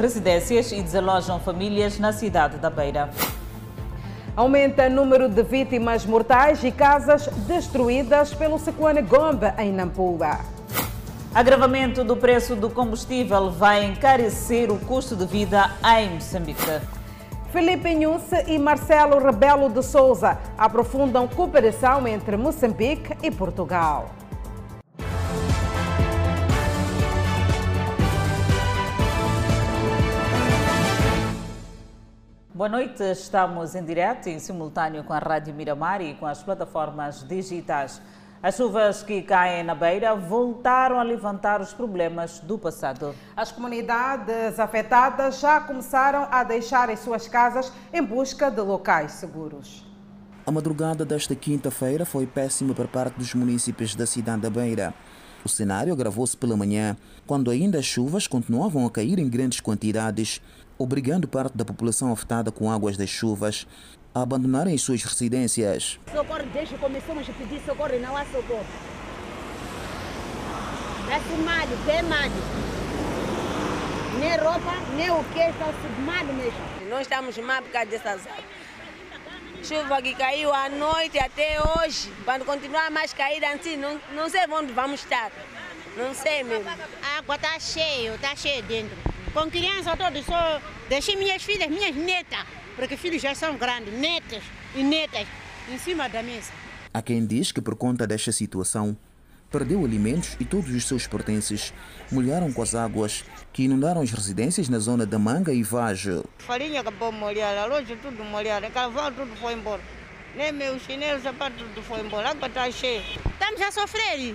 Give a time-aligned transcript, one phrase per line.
[0.00, 3.10] residências e desalojam famílias na cidade da Beira.
[4.36, 10.38] Aumenta o número de vítimas mortais e casas destruídas pelo ciclone Gombe em Nampula.
[11.34, 16.80] Agravamento do preço do combustível vai encarecer o custo de vida em Moçambique.
[17.52, 24.10] Felipe Inhusse e Marcelo Rebelo de Souza aprofundam cooperação entre Moçambique e Portugal.
[32.58, 37.22] Boa noite, estamos em direto e simultâneo com a Rádio Miramar e com as plataformas
[37.22, 38.02] digitais.
[38.42, 43.14] As chuvas que caem na beira voltaram a levantar os problemas do passado.
[43.36, 49.86] As comunidades afetadas já começaram a deixar as suas casas em busca de locais seguros.
[50.44, 54.92] A madrugada desta quinta-feira foi péssima por parte dos municípios da cidade da Beira.
[55.44, 60.42] O cenário agravou-se pela manhã, quando ainda as chuvas continuavam a cair em grandes quantidades,
[60.78, 63.66] obrigando parte da população afetada com águas das chuvas
[64.14, 65.98] a abandonarem as suas residências.
[66.14, 68.66] Socorro, desde que começamos a pedir socorro e não há socorro.
[71.02, 72.28] Está-se mal, bem mal.
[74.20, 76.88] Nem roupa, nem o que, está-se mal mesmo.
[76.88, 78.44] Nós estamos mal por causa dessas águas.
[79.62, 82.12] Chuva que caiu à noite até hoje.
[82.24, 85.30] Quando continuar mais cair assim, não, não sei onde vamos estar.
[85.96, 86.68] Não sei mesmo.
[87.02, 88.96] A água está cheia, está cheia dentro.
[89.38, 92.44] Com criança todos, só deixei minhas filhas, minhas netas,
[92.74, 94.42] porque filhos já são grandes, netas
[94.74, 95.28] e netas,
[95.68, 96.50] em cima da mesa.
[96.92, 98.98] Há quem diz que por conta desta situação,
[99.48, 101.72] perdeu alimentos e todos os seus pertences
[102.10, 106.20] molharam com as águas que inundaram as residências na zona da Manga e Vaje.
[106.38, 109.82] Farinha acabou molhada, a loja tudo molhada, carvão tudo foi embora.
[110.34, 113.04] Nem meus chinelos, sapato tudo foi embora, a água está cheia.
[113.24, 114.34] Estamos a sofrer.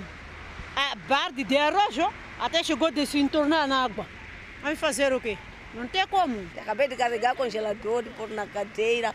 [0.78, 2.10] A barde de arrojo
[2.40, 4.23] até chegou de se entornar na água.
[4.64, 5.38] Vamos fazer o quê?
[5.74, 6.48] Não tem como.
[6.58, 9.14] Acabei de carregar congelador, pôr na cadeira.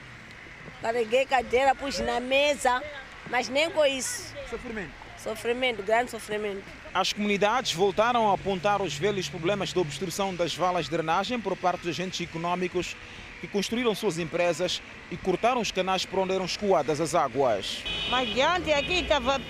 [0.83, 2.83] Carreguei cadeira, pus na mesa,
[3.31, 4.35] mas nem com isso.
[4.51, 4.91] Sofrimento.
[5.17, 6.63] Sofrimento, grande sofrimento.
[6.93, 11.57] As comunidades voltaram a apontar os velhos problemas de obstrução das valas de drenagem por
[11.57, 12.95] parte dos agentes econômicos
[13.41, 17.83] que construíram suas empresas e cortaram os canais por onde eram escoadas as águas.
[18.11, 19.41] Mas diante aqui estava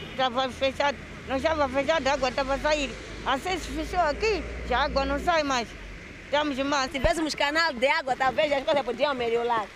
[0.51, 2.91] fechado, não estava fechado, a água estava a sair.
[3.27, 5.69] Assim se fechou aqui, já a água não sai mais.
[6.29, 6.83] Estamos mal.
[6.83, 9.67] Se tivéssemos canal de água, talvez as coisas podiam melhorar.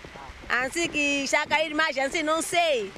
[0.50, 2.92] Assim que está a cair mais, assim não sei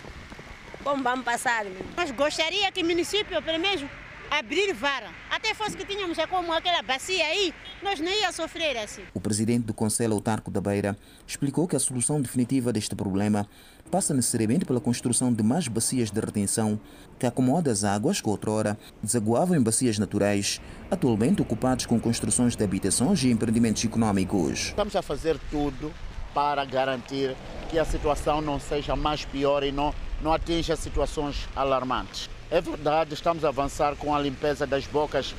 [0.82, 1.64] como vamos passar.
[1.96, 3.88] Mas gostaria que o município, pelo menos,
[4.28, 5.08] abrir vara.
[5.30, 9.02] Até fosse que tínhamos como aquela bacia aí, nós não ia sofrer assim.
[9.14, 13.48] O presidente do Conselho Autarco da Beira explicou que a solução definitiva deste problema
[13.90, 16.78] passa necessariamente pela construção de mais bacias de retenção
[17.18, 22.64] que acomodam as águas que outrora desaguavam em bacias naturais, atualmente ocupados com construções de
[22.64, 24.66] habitações e empreendimentos econômicos.
[24.66, 25.92] Estamos a fazer tudo
[26.34, 27.36] para garantir
[27.68, 32.28] que a situação não seja mais pior e não, não atinja situações alarmantes.
[32.50, 35.34] É verdade, estamos a avançar com a limpeza das bocas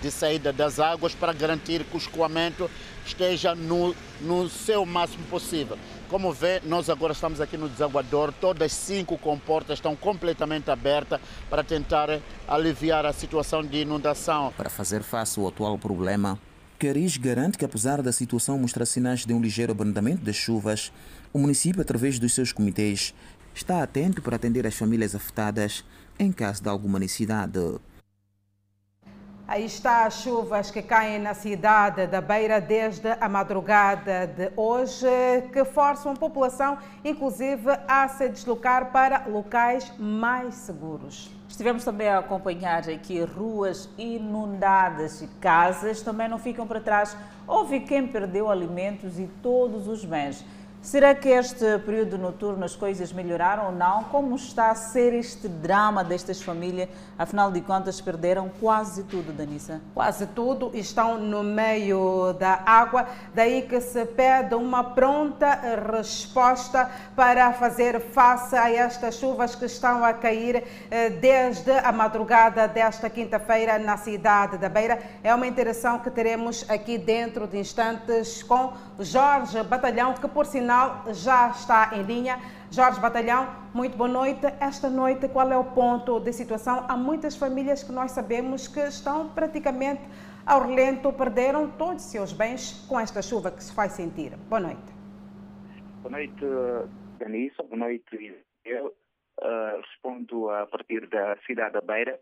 [0.00, 2.70] de saída das águas para garantir que o escoamento
[3.04, 5.78] esteja no, no seu máximo possível.
[6.12, 11.18] Como vê, nós agora estamos aqui no desaguador, todas as cinco comportas estão completamente abertas
[11.48, 14.52] para tentar aliviar a situação de inundação.
[14.54, 16.38] Para fazer face ao atual problema,
[16.78, 20.92] Cariz garante que, apesar da situação mostrar sinais de um ligeiro abrandamento das chuvas,
[21.32, 23.14] o município, através dos seus comitês,
[23.54, 25.82] está atento para atender as famílias afetadas
[26.18, 27.58] em caso de alguma necessidade.
[29.52, 35.06] Aí está as chuvas que caem na cidade da Beira desde a madrugada de hoje,
[35.52, 41.30] que forçam a população, inclusive, a se deslocar para locais mais seguros.
[41.46, 47.14] Estivemos também a acompanhar aqui ruas inundadas e casas também não ficam para trás.
[47.46, 50.42] Houve quem perdeu alimentos e todos os bens.
[50.82, 54.02] Será que este período noturno as coisas melhoraram ou não?
[54.02, 56.88] Como está a ser este drama destas famílias?
[57.16, 59.80] Afinal de contas, perderam quase tudo, Danissa.
[59.94, 65.54] Quase tudo estão no meio da água, daí que se pede uma pronta
[65.96, 72.66] resposta para fazer face a estas chuvas que estão a cair eh, desde a madrugada
[72.66, 74.98] desta quinta-feira na cidade da Beira.
[75.22, 80.71] É uma interação que teremos aqui dentro de instantes com Jorge Batalhão, que por sinal
[81.12, 82.38] já está em linha.
[82.70, 84.46] Jorge Batalhão, muito boa noite.
[84.60, 86.84] Esta noite, qual é o ponto de situação?
[86.88, 90.02] Há muitas famílias que nós sabemos que estão praticamente
[90.46, 94.36] ao relento, perderam todos os seus bens com esta chuva que se faz sentir.
[94.48, 94.92] Boa noite.
[96.02, 96.44] Boa noite,
[97.18, 97.62] Danissa.
[97.62, 98.94] Boa noite, eu.
[99.40, 102.20] Uh, respondo a partir da cidade da Beira.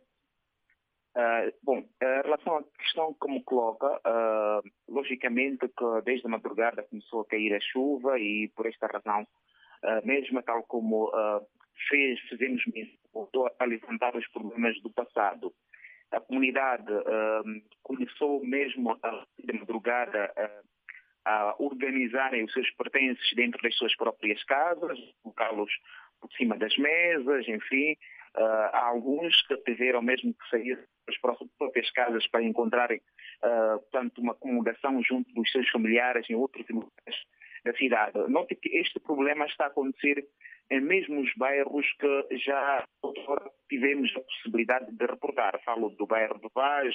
[1.17, 6.85] Uh, bom, em relação à questão que me coloca, uh, logicamente que desde a madrugada
[6.85, 11.11] começou a cair a chuva e por esta razão, uh, mesmo tal como
[11.89, 12.63] fez, fizemos
[13.13, 15.53] voltou a levantar os problemas do passado.
[16.13, 16.93] A comunidade
[17.83, 20.33] começou mesmo a, de madrugada
[21.25, 25.73] a organizarem os seus pertences dentro das suas próprias casas, colocá-los
[26.21, 27.97] por cima das mesas, enfim,
[28.37, 30.79] Uh, há alguns que tiveram mesmo que sair
[31.21, 33.01] próprias casas para encontrarem
[33.45, 37.17] uh, uma acomodação junto dos seus familiares em outros lugares
[37.65, 38.19] da cidade.
[38.29, 40.27] Note que este problema está a acontecer
[40.71, 42.87] em mesmo os bairros que já
[43.69, 45.61] tivemos a possibilidade de reportar.
[45.65, 46.95] Falo do bairro do Vaz,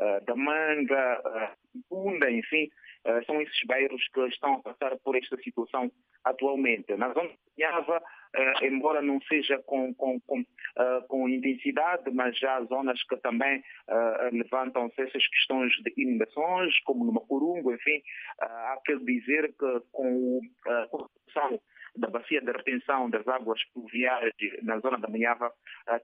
[0.00, 2.70] uh, da Manga, uh, Punda, enfim,
[3.04, 5.92] uh, são esses bairros que estão a passar por esta situação
[6.24, 6.96] atualmente.
[6.96, 8.02] Na zona de Nhava,
[8.36, 13.16] Uh, embora não seja com, com, com, uh, com, intensidade, mas já há zonas que
[13.16, 18.00] também uh, levantam-se essas questões de inundações, como no Macurungo, enfim,
[18.40, 21.60] há que dizer que com a construção
[21.96, 24.32] da bacia de retenção das águas pluviais
[24.62, 25.52] na zona da Manhava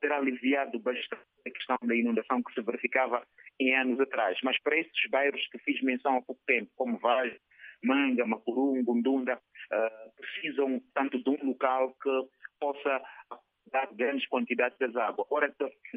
[0.01, 3.23] terá aliviado bastante a questão da inundação que se verificava
[3.61, 4.37] em anos atrás.
[4.43, 7.41] Mas para esses bairros que fiz menção há pouco tempo, como Vale,
[7.87, 12.29] Manga, Macurungo, Ndunda, uh, precisam tanto de um local que
[12.61, 13.03] possa
[13.73, 15.27] dar grandes quantidades de água.
[15.31, 15.55] Ora,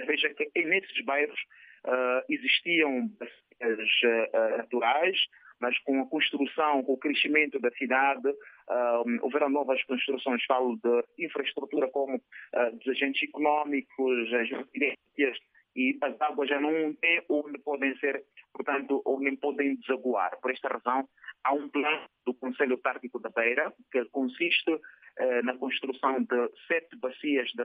[0.08, 1.40] veja que nesses bairros
[1.86, 3.90] uh, existiam bacias
[4.34, 5.18] uh, naturais,
[5.60, 11.26] mas com a construção, com o crescimento da cidade, uh, houveram novas construções, falo de
[11.26, 15.38] infraestrutura como uh, dos agentes económicos, as residências,
[15.76, 18.24] e as águas já não têm onde podem ser,
[18.60, 20.38] portanto, onde podem desaguar.
[20.42, 21.08] Por esta razão,
[21.46, 24.70] há um plano do Conselho Autárquico da Beira que consiste
[25.18, 27.64] eh, na construção de sete bacias de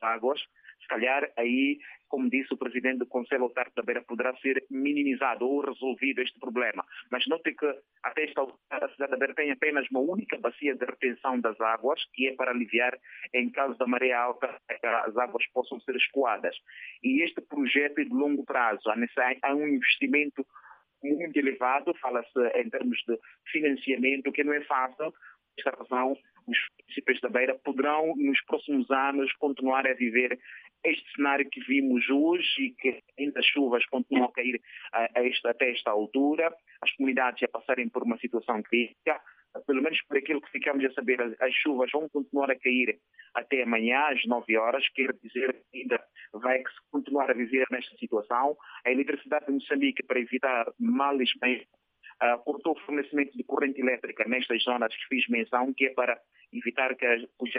[0.00, 0.40] águas,
[0.80, 1.78] se calhar aí,
[2.08, 6.38] como disse o presidente do Conselho Autárquico da Beira, poderá ser minimizado ou resolvido este
[6.38, 6.84] problema.
[7.10, 7.66] Mas note que
[8.02, 11.60] até esta altura a cidade da Beira tem apenas uma única bacia de retenção das
[11.60, 12.96] águas, que é para aliviar,
[13.32, 16.56] em caso da maré alta, as águas possam ser escoadas.
[17.02, 20.46] E este projeto é de longo prazo, há um investimento
[21.02, 23.18] muito elevado, fala-se em termos de
[23.50, 28.90] financiamento, que não é fácil, por esta razão os municípios da Beira poderão, nos próximos
[28.90, 30.38] anos, continuar a viver
[30.84, 34.60] este cenário que vimos hoje e que ainda as chuvas continuam a cair
[34.92, 39.18] a, a esta, até esta altura, as comunidades a passarem por uma situação crítica,
[39.66, 42.98] pelo menos por aquilo que ficamos a saber, as, as chuvas vão continuar a cair
[43.34, 46.04] até amanhã às 9 horas, quer dizer que ainda
[46.34, 48.56] vai continuar a viver nesta situação.
[48.84, 51.66] A eletricidade de Moçambique, para evitar males bem
[52.22, 56.20] uh, cortou o fornecimento de corrente elétrica nestas zonas que fiz menção, que é para
[56.52, 57.06] evitar que
[57.38, 57.50] os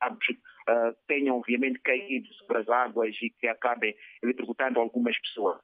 [0.00, 5.58] cabos uh, tenham, obviamente, caído sobre as águas e que acabem eletrocutando algumas pessoas.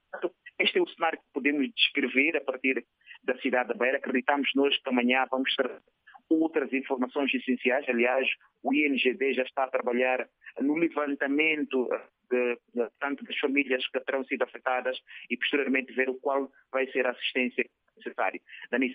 [0.59, 2.85] Este é o cenário que podemos descrever a partir
[3.23, 3.97] da cidade da Beira.
[3.97, 5.81] Acreditamos nós que amanhã vamos ter
[6.29, 7.87] outras informações essenciais.
[7.87, 8.27] Aliás,
[8.63, 10.27] o INGD já está a trabalhar
[10.59, 11.87] no levantamento
[12.29, 14.97] de, de, tanto das famílias que terão sido afetadas
[15.29, 17.65] e posteriormente ver o qual vai ser a assistência
[17.97, 18.39] necessária.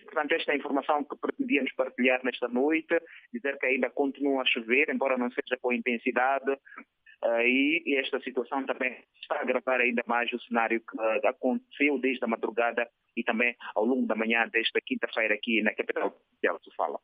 [0.05, 3.01] Portanto, esta é a informação que pretendíamos partilhar nesta noite,
[3.33, 8.65] dizer que ainda continua a chover, embora não seja com intensidade, uh, e esta situação
[8.67, 13.23] também está a agravar ainda mais o cenário que uh, aconteceu desde a madrugada e
[13.23, 16.99] também ao longo da manhã desta quinta-feira aqui na capital de Alto Fala.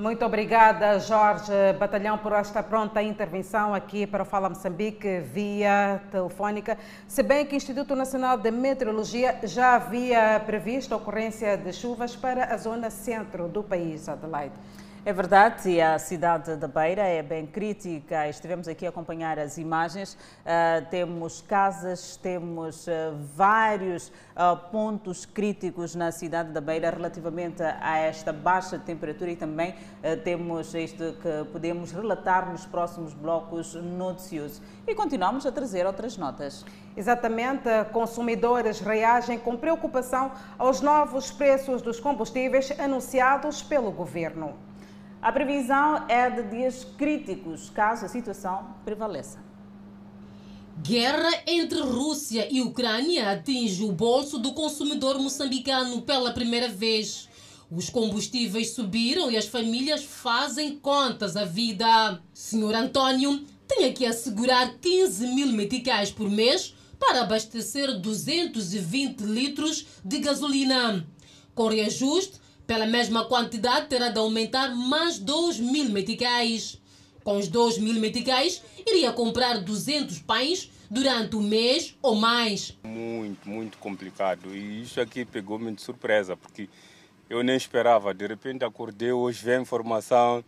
[0.00, 6.78] Muito obrigada, Jorge Batalhão, por esta pronta intervenção aqui para o Fala Moçambique via telefónica.
[7.06, 12.16] Se bem que o Instituto Nacional de Meteorologia já havia previsto a ocorrência de chuvas
[12.16, 14.54] para a zona centro do país, Adelaide.
[15.02, 18.28] É verdade, e a cidade da Beira é bem crítica.
[18.28, 20.12] Estivemos aqui a acompanhar as imagens.
[20.12, 27.96] Uh, temos casas, temos uh, vários uh, pontos críticos na cidade da Beira relativamente a
[27.96, 29.74] esta baixa temperatura e também
[30.22, 34.60] temos isto que podemos relatar nos próximos blocos noticiosos.
[34.86, 36.62] E continuamos a trazer outras notas.
[36.94, 44.69] Exatamente, consumidores reagem com preocupação aos novos preços dos combustíveis anunciados pelo governo.
[45.22, 49.38] A previsão é de dias críticos, caso a situação prevaleça.
[50.82, 57.28] Guerra entre Rússia e Ucrânia atinge o bolso do consumidor moçambicano pela primeira vez.
[57.70, 62.18] Os combustíveis subiram e as famílias fazem contas à vida.
[62.32, 70.18] Senhor Antônio tem que assegurar 15 mil meticais por mês para abastecer 220 litros de
[70.18, 71.06] gasolina.
[71.54, 72.39] Com reajuste,
[72.70, 76.80] pela mesma quantidade, terá de aumentar mais 2 mil meticais.
[77.24, 82.78] Com os 2 mil meticais, iria comprar 200 pães, durante o mês ou mais.
[82.84, 84.54] Muito, muito complicado.
[84.54, 86.68] E isso aqui pegou-me de surpresa, porque
[87.28, 88.14] eu nem esperava.
[88.14, 90.44] De repente acordei, hoje vem a informação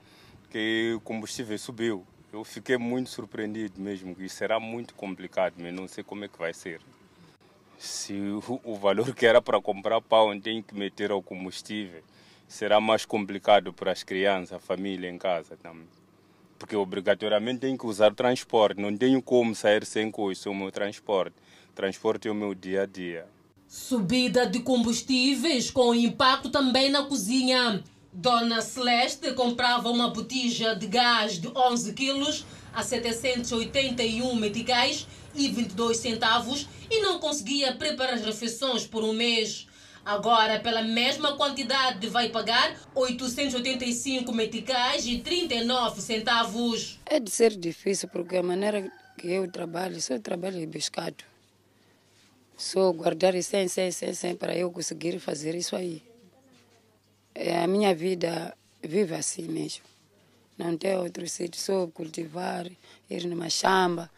[0.48, 2.06] que o combustível subiu.
[2.32, 6.38] Eu fiquei muito surpreendido mesmo, que será muito complicado, mas não sei como é que
[6.38, 6.80] vai ser.
[7.76, 8.14] Se
[8.62, 12.00] o valor que era para comprar pão tem que meter ao combustível,
[12.52, 15.88] será mais complicado para as crianças, a família em casa também.
[16.58, 21.34] Porque obrigatoriamente tem que usar transporte, não tenho como sair sem coisa, o meu transporte.
[21.74, 23.26] Transporte é o meu dia a dia.
[23.66, 27.82] Subida de combustíveis com impacto também na cozinha.
[28.12, 32.44] Dona Celeste comprava uma botija de gás de 11 quilos
[32.74, 39.66] a 781 meticais e 22 centavos e não conseguia preparar as refeições por um mês.
[40.04, 46.98] Agora, pela mesma quantidade, vai pagar 885 meticais e 39 centavos.
[47.06, 51.24] É de ser difícil, porque a maneira que eu trabalho, só trabalho em pescado.
[52.56, 56.02] Só guardar 100, 100, 100, 100 para eu conseguir fazer isso aí.
[57.34, 59.84] É, a minha vida vive assim mesmo.
[60.58, 62.66] Não tem outro sítio, só cultivar,
[63.08, 64.10] ir numa chamba,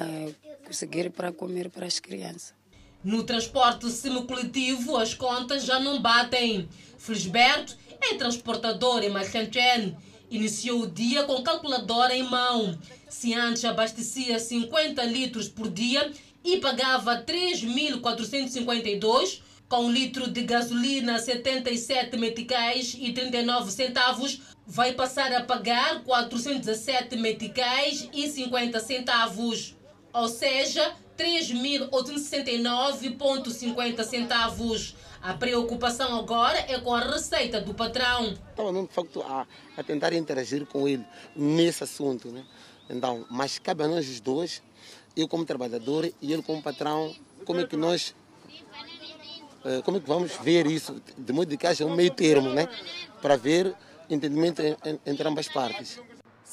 [0.00, 0.32] é,
[0.66, 2.59] conseguir para comer para as crianças.
[3.02, 6.68] No transporte semicoletivo, as contas já não batem.
[6.98, 9.96] Felisberto é transportador em Machanchen.
[10.30, 12.78] Iniciou o dia com calculadora em mão.
[13.08, 16.12] Se antes abastecia 50 litros por dia
[16.44, 25.32] e pagava 3.452, com um litro de gasolina 77 meticais e 39 centavos, vai passar
[25.32, 29.74] a pagar 417 meticais e 50 centavos.
[30.12, 34.96] Ou seja, 3.869,50 centavos.
[35.22, 38.32] A preocupação agora é com a receita do patrão.
[38.50, 39.46] Estava de facto, a,
[39.76, 41.04] a tentar interagir com ele
[41.36, 42.28] nesse assunto.
[42.28, 42.42] Né?
[42.88, 44.62] Então, mas cabe a nós os dois,
[45.14, 48.14] eu como trabalhador e ele como patrão, como é que nós
[49.64, 52.66] eh, como é que vamos ver isso, de modo que haja um meio termo, né?
[53.20, 53.74] para ver
[54.08, 54.62] entendimento
[55.04, 56.00] entre ambas partes.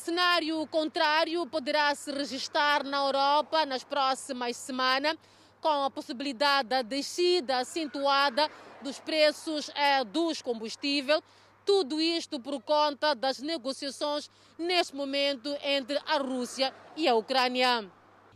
[0.08, 5.18] Cenário contrário poderá se registrar na Europa nas próximas semanas,
[5.60, 8.50] com a possibilidade da descida acentuada
[8.82, 11.20] dos preços eh, dos combustíveis.
[11.66, 17.92] Tudo isto por conta das negociações neste momento entre a Rússia e a Ucrânia.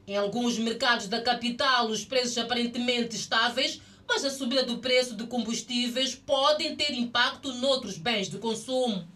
[0.05, 5.25] Em alguns mercados da capital, os preços aparentemente estáveis mas a subida do preço de
[5.25, 9.07] combustíveis podem ter impacto noutros bens de consumo.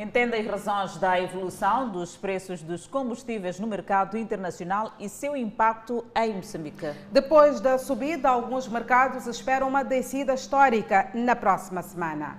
[0.00, 6.06] Entenda as razões da evolução dos preços dos combustíveis no mercado internacional e seu impacto
[6.16, 6.86] em Moçambique.
[7.12, 12.38] Depois da subida, alguns mercados esperam uma descida histórica na próxima semana.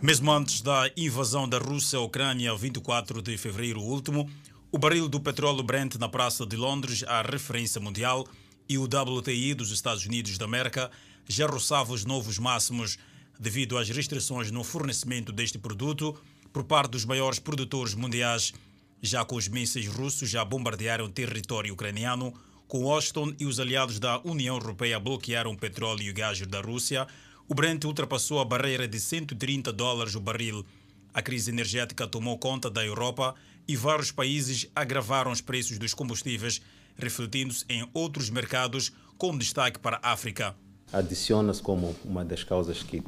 [0.00, 4.30] Mesmo antes da invasão da Rússia à Ucrânia, 24 de fevereiro último,
[4.70, 8.24] o barril do petróleo Brent na Praça de Londres, a referência mundial,
[8.68, 10.88] e o WTI dos Estados Unidos da América
[11.26, 12.96] já roçava os novos máximos
[13.40, 16.16] devido às restrições no fornecimento deste produto
[16.54, 18.54] por parte dos maiores produtores mundiais,
[19.02, 22.32] já que os mísseis russos já bombardearam território ucraniano,
[22.68, 26.60] com Washington e os aliados da União Europeia bloquearam o petróleo e o gás da
[26.60, 27.08] Rússia,
[27.48, 30.64] o Brent ultrapassou a barreira de 130 dólares o barril.
[31.12, 33.34] A crise energética tomou conta da Europa
[33.66, 36.62] e vários países agravaram os preços dos combustíveis
[36.96, 40.54] refletindo-se em outros mercados, com destaque para a África.
[40.92, 43.02] Adiciona-se como uma das causas que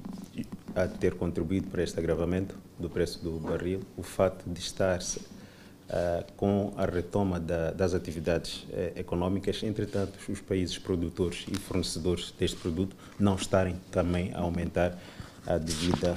[0.76, 6.32] a ter contribuído para este agravamento do preço do barril o fato de estar uh,
[6.36, 12.58] com a retoma da, das atividades uh, económicas, entretanto, os países produtores e fornecedores deste
[12.58, 14.98] produto não estarem também a aumentar
[15.46, 16.14] a devida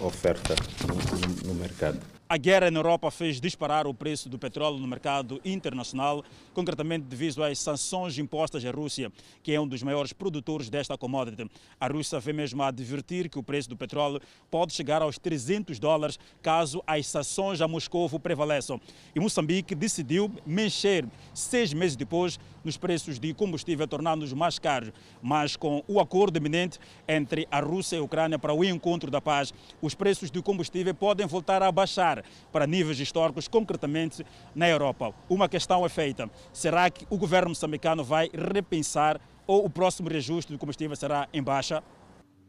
[0.00, 0.56] uh, oferta
[0.88, 2.19] no, no, no mercado.
[2.32, 6.22] A guerra na Europa fez disparar o preço do petróleo no mercado internacional,
[6.54, 9.10] concretamente devido às sanções impostas à Rússia,
[9.42, 11.50] que é um dos maiores produtores desta commodity.
[11.80, 15.80] A Rússia vem mesmo a advertir que o preço do petróleo pode chegar aos 300
[15.80, 18.80] dólares caso as sanções a Moscou prevaleçam.
[19.12, 24.92] E Moçambique decidiu mexer seis meses depois nos preços de combustível, tornando-os mais caros.
[25.20, 29.20] Mas com o acordo iminente entre a Rússia e a Ucrânia para o encontro da
[29.20, 32.19] paz, os preços do combustível podem voltar a baixar
[32.52, 34.24] para níveis históricos, concretamente
[34.54, 35.14] na Europa.
[35.28, 40.52] Uma questão é feita: será que o governo moçambicano vai repensar ou o próximo reajuste
[40.52, 41.82] do combustível será em baixa?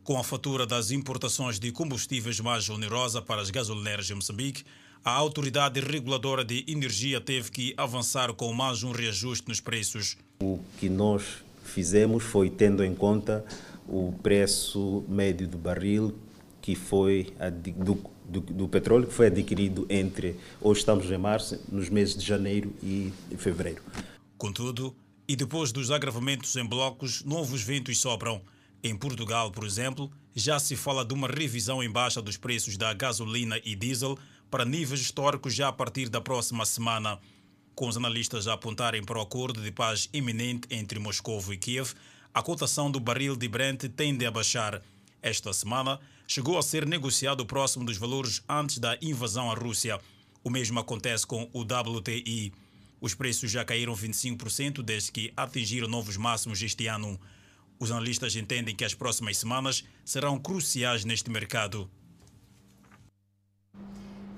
[0.03, 4.63] Com a fatura das importações de combustíveis mais onerosa para as gasolineras em Moçambique,
[5.03, 10.15] a Autoridade Reguladora de Energia teve que avançar com mais um reajuste nos preços.
[10.41, 11.23] O que nós
[11.63, 13.43] fizemos foi tendo em conta
[13.87, 16.15] o preço médio do barril,
[16.61, 17.33] que foi
[17.77, 17.99] do
[18.31, 22.73] do, do, petróleo que foi adquirido entre, hoje estamos em março, nos meses de janeiro
[22.81, 23.81] e fevereiro.
[24.37, 24.95] Contudo,
[25.27, 28.41] e depois dos agravamentos em blocos, novos ventos sopram.
[28.83, 32.93] Em Portugal, por exemplo, já se fala de uma revisão em baixa dos preços da
[32.93, 34.17] gasolina e diesel
[34.49, 37.19] para níveis históricos já a partir da próxima semana.
[37.75, 41.93] Com os analistas a apontarem para o acordo de paz iminente entre Moscou e Kiev,
[42.33, 44.81] a cotação do barril de Brent tende a baixar.
[45.21, 45.99] Esta semana,
[46.31, 49.99] chegou a ser negociado próximo dos valores antes da invasão à Rússia.
[50.41, 52.53] O mesmo acontece com o WTI.
[53.01, 57.19] Os preços já caíram 25% desde que atingiram novos máximos este ano.
[57.77, 61.91] Os analistas entendem que as próximas semanas serão cruciais neste mercado.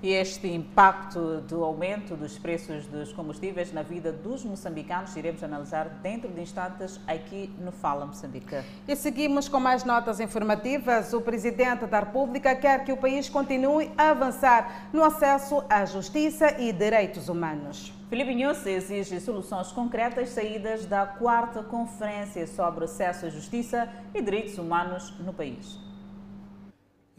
[0.04, 5.88] E este impacto do aumento dos preços dos combustíveis na vida dos moçambicanos iremos analisar
[6.04, 8.54] dentro de instantes aqui no Fala Moçambique.
[8.86, 11.14] E seguimos com mais notas informativas.
[11.14, 16.60] O Presidente da República quer que o país continue a avançar no acesso à justiça
[16.60, 17.94] e direitos humanos.
[18.10, 24.58] Filipe Nunes exige soluções concretas saídas da quarta conferência sobre acesso à justiça e direitos
[24.58, 25.83] humanos no país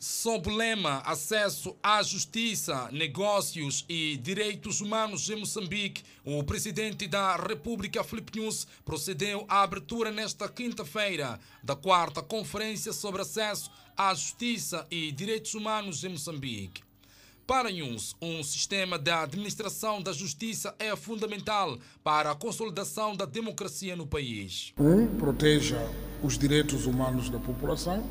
[0.05, 7.37] sob o lema Acesso à Justiça, Negócios e Direitos Humanos em Moçambique, o presidente da
[7.37, 14.87] República, Filipe Nunes, procedeu à abertura nesta quinta-feira da quarta Conferência sobre Acesso à Justiça
[14.91, 16.83] e Direitos Humanos em Moçambique.
[17.47, 23.97] Para Nunes, um sistema de administração da justiça é fundamental para a consolidação da democracia
[23.97, 24.75] no país.
[24.79, 25.79] Um, proteja
[26.23, 28.05] os direitos humanos da população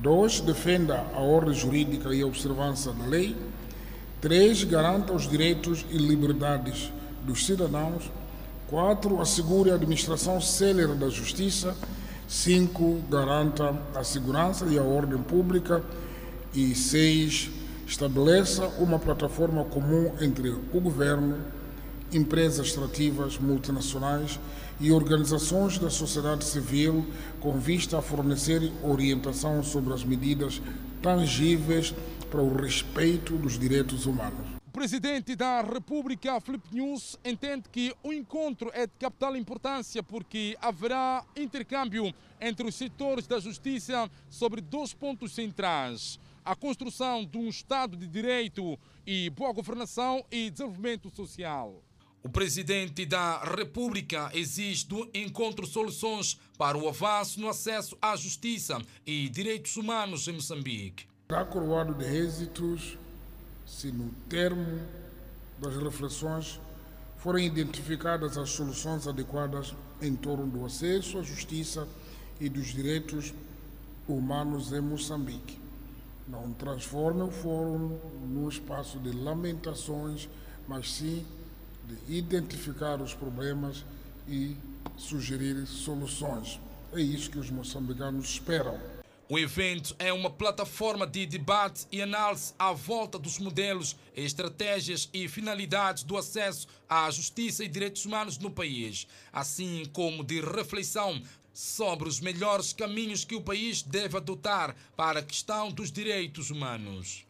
[0.00, 0.40] 2.
[0.40, 3.36] Defenda a ordem jurídica e a observância da lei.
[4.20, 4.64] 3.
[4.64, 6.90] Garanta os direitos e liberdades
[7.22, 8.10] dos cidadãos.
[8.68, 9.20] 4.
[9.20, 11.76] Assegure a administração célere da justiça.
[12.26, 13.02] 5.
[13.10, 15.82] Garanta a segurança e a ordem pública.
[16.54, 17.50] E 6.
[17.86, 21.38] Estabeleça uma plataforma comum entre o governo,
[22.12, 24.38] empresas extrativas multinacionais
[24.80, 27.06] e organizações da sociedade civil
[27.38, 30.60] com vista a fornecer orientação sobre as medidas
[31.02, 31.94] tangíveis
[32.30, 34.60] para o respeito dos direitos humanos.
[34.66, 40.56] O presidente da República, Filipe News, entende que o encontro é de capital importância porque
[40.62, 47.48] haverá intercâmbio entre os setores da justiça sobre dois pontos centrais: a construção de um
[47.48, 51.82] Estado de direito e boa governação e desenvolvimento social.
[52.22, 58.78] O presidente da República exige do encontro soluções para o avanço no acesso à justiça
[59.06, 61.06] e direitos humanos em Moçambique.
[61.26, 62.98] Será coroado de êxitos
[63.66, 64.86] se no termo
[65.58, 66.60] das reflexões
[67.16, 71.88] forem identificadas as soluções adequadas em torno do acesso à justiça
[72.38, 73.32] e dos direitos
[74.06, 75.58] humanos em Moçambique.
[76.28, 80.28] Não transforme o fórum num espaço de lamentações,
[80.68, 81.24] mas sim
[81.84, 83.84] de identificar os problemas
[84.28, 84.56] e
[84.96, 86.60] sugerir soluções.
[86.92, 88.78] É isso que os moçambicanos esperam.
[89.28, 95.28] O evento é uma plataforma de debate e análise à volta dos modelos, estratégias e
[95.28, 101.22] finalidades do acesso à justiça e direitos humanos no país, assim como de reflexão
[101.54, 107.24] sobre os melhores caminhos que o país deve adotar para a questão dos direitos humanos.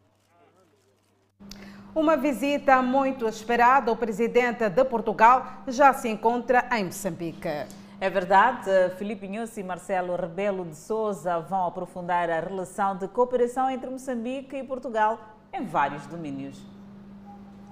[1.92, 3.90] Uma visita muito esperada.
[3.90, 7.48] O presidente de Portugal já se encontra em Moçambique.
[8.00, 13.68] É verdade, Filipe Nunes e Marcelo Rebelo de Souza vão aprofundar a relação de cooperação
[13.68, 15.18] entre Moçambique e Portugal
[15.52, 16.62] em vários domínios.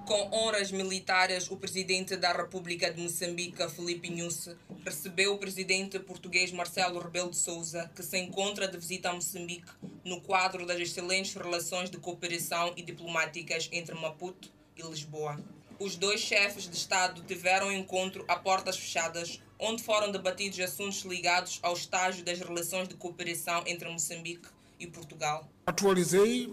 [0.09, 4.49] Com honras militares, o presidente da República de Moçambique, Felipe Nunes,
[4.83, 9.69] recebeu o presidente português Marcelo Rebelo de Sousa, que se encontra de visita a Moçambique
[10.03, 15.39] no quadro das excelentes relações de cooperação e diplomáticas entre Maputo e Lisboa.
[15.77, 21.03] Os dois chefes de Estado tiveram um encontro a portas fechadas, onde foram debatidos assuntos
[21.03, 25.47] ligados ao estágio das relações de cooperação entre Moçambique e Portugal.
[25.67, 26.51] Atualizei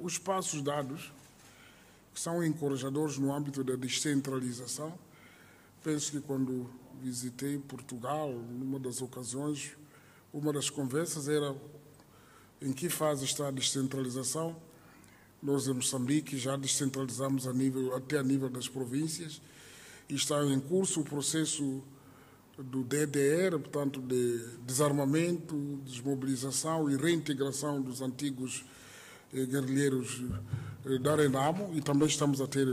[0.00, 1.12] os passos dados
[2.18, 4.98] são encorajadores no âmbito da descentralização.
[5.84, 6.68] Penso que quando
[7.00, 9.76] visitei Portugal, numa das ocasiões,
[10.32, 11.54] uma das conversas era
[12.60, 14.56] em que fase está a descentralização.
[15.40, 19.40] Nós em Moçambique já descentralizamos a nível, até a nível das províncias
[20.08, 21.80] e está em curso o processo
[22.58, 28.64] do DDR, portanto, de desarmamento, desmobilização e reintegração dos antigos
[29.32, 30.24] eh, guerrilheiros
[30.96, 32.66] da Renamo e também estamos a ter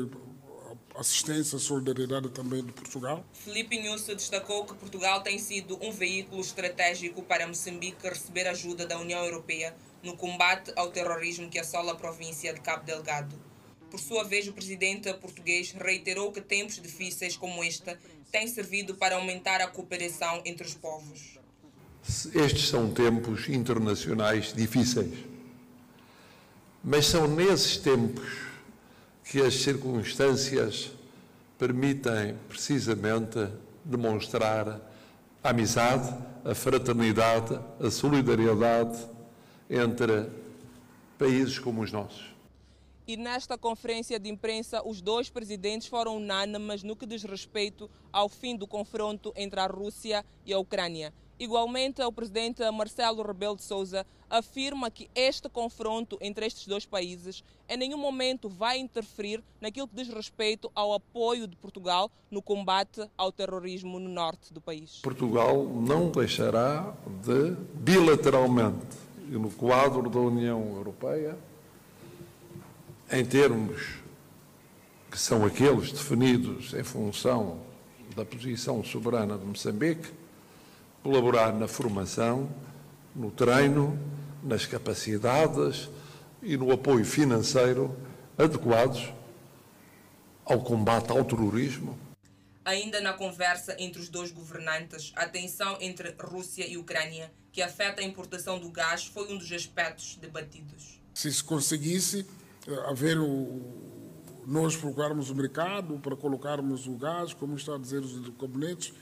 [0.98, 3.26] assistência, solidariedade também de Portugal.
[3.34, 8.98] Felipe Inhusse destacou que Portugal tem sido um veículo estratégico para Moçambique receber ajuda da
[8.98, 13.36] União Europeia no combate ao terrorismo que assola a província de Cabo Delgado.
[13.90, 17.98] Por sua vez, o presidente português reiterou que tempos difíceis como este
[18.32, 21.40] têm servido para aumentar a cooperação entre os povos.
[22.34, 25.12] Estes são tempos internacionais difíceis,
[26.88, 28.46] mas são nesses tempos
[29.24, 30.92] que as circunstâncias
[31.58, 33.50] permitem precisamente
[33.84, 34.80] demonstrar
[35.44, 39.04] a amizade, a fraternidade, a solidariedade
[39.68, 40.30] entre
[41.18, 42.24] países como os nossos.
[43.08, 48.30] E nesta conferência de imprensa, os dois presidentes foram unânimes no que diz respeito ao
[48.30, 51.12] fim do confronto entre a Rússia e a Ucrânia.
[51.40, 57.44] Igualmente, o presidente Marcelo Rebelo de Sousa afirma que este confronto entre estes dois países
[57.68, 63.08] em nenhum momento vai interferir naquilo que diz respeito ao apoio de Portugal no combate
[63.18, 65.00] ao terrorismo no norte do país.
[65.02, 71.38] Portugal não deixará de, bilateralmente e no quadro da União Europeia,
[73.12, 74.00] em termos
[75.10, 77.60] que são aqueles definidos em função
[78.16, 80.12] da posição soberana de Moçambique,
[81.02, 82.50] colaborar na formação,
[83.16, 83.98] no treino,
[84.44, 85.90] nas capacidades
[86.44, 87.98] e no apoio financeiro
[88.38, 89.12] adequados
[90.44, 91.98] ao combate ao terrorismo.
[92.64, 98.02] Ainda na conversa entre os dois governantes, a tensão entre Rússia e Ucrânia, que afeta
[98.02, 101.00] a importação do gás, foi um dos aspectos debatidos.
[101.14, 102.26] Se se conseguisse
[102.68, 103.62] eh, haver o,
[104.46, 108.94] nós procurarmos o mercado para colocarmos o gás, como está a dizer os cabinetes,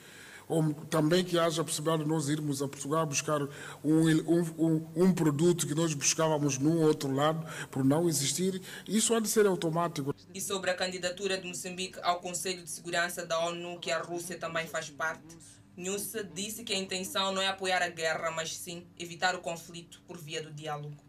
[0.48, 5.14] ou também que haja a possibilidade de nós irmos a Portugal buscar um, um, um,
[5.14, 10.14] produto que nós buscávamos num outro lado, por não existir, isso há de ser automático.
[10.34, 14.38] E sobre a candidatura de Moçambique ao Conselho de Segurança da ONU, que a Rússia
[14.38, 15.38] também faz parte,
[15.76, 20.02] Nussa disse que a intenção não é apoiar a guerra, mas sim evitar o conflito
[20.08, 21.03] por via do diálogo.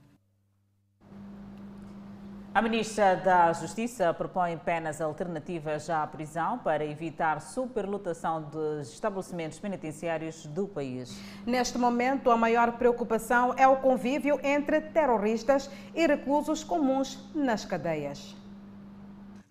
[2.54, 10.46] A ministra da Justiça propõe penas alternativas à prisão para evitar superlotação dos estabelecimentos penitenciários
[10.46, 11.18] do país.
[11.44, 18.36] Neste momento, a maior preocupação é o convívio entre terroristas e reclusos comuns nas cadeias.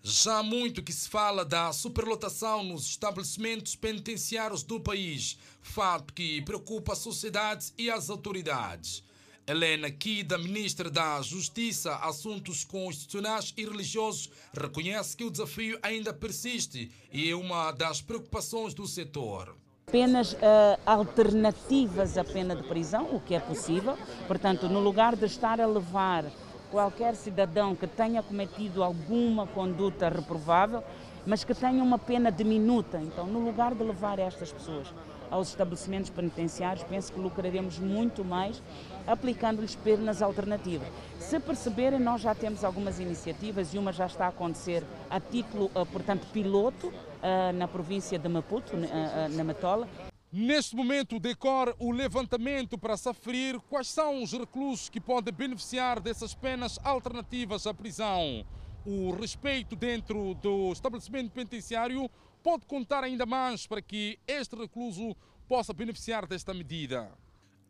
[0.02, 6.40] Já há muito que se fala da superlotação nos estabelecimentos penitenciários do país, fato que
[6.40, 9.04] preocupa a sociedade e as autoridades.
[9.46, 16.90] Helena Kida, ministra da Justiça, Assuntos Constitucionais e Religiosos, reconhece que o desafio ainda persiste
[17.12, 19.54] e é uma das preocupações do setor.
[19.92, 20.38] Penas uh,
[20.86, 23.98] alternativas à pena de prisão, o que é possível.
[24.26, 26.24] Portanto, no lugar de estar a levar
[26.70, 30.82] qualquer cidadão que tenha cometido alguma conduta reprovável,
[31.26, 34.88] mas que tenha uma pena diminuta, então, no lugar de levar estas pessoas
[35.30, 38.62] aos estabelecimentos penitenciários, penso que lucraremos muito mais
[39.06, 40.88] aplicando-lhes penas alternativas.
[41.18, 45.70] Se perceberem, nós já temos algumas iniciativas e uma já está a acontecer a título,
[45.74, 49.88] eh, portanto, piloto eh, na província de Maputo, eh, na Matola.
[50.30, 56.00] Neste momento decorre o levantamento para se aferir quais são os reclusos que podem beneficiar
[56.00, 58.44] dessas penas alternativas à prisão.
[58.84, 62.10] O respeito dentro do estabelecimento penitenciário
[62.42, 65.16] pode contar ainda mais para que este recluso
[65.48, 67.10] possa beneficiar desta medida.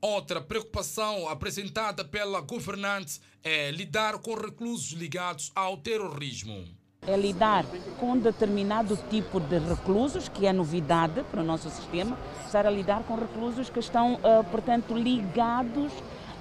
[0.06, 6.62] Outra preocupação apresentada pela governante é lidar com reclusos ligados ao terrorismo.
[7.06, 7.64] É lidar
[7.98, 13.02] com determinado tipo de reclusos, que é novidade para o nosso sistema, estar a lidar
[13.04, 15.90] com reclusos que estão, uh, portanto, ligados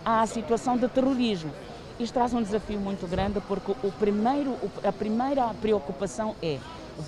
[0.04, 1.54] à situação de terrorismo.
[1.98, 6.60] Isto traz um desafio muito grande porque o primeiro, a primeira preocupação é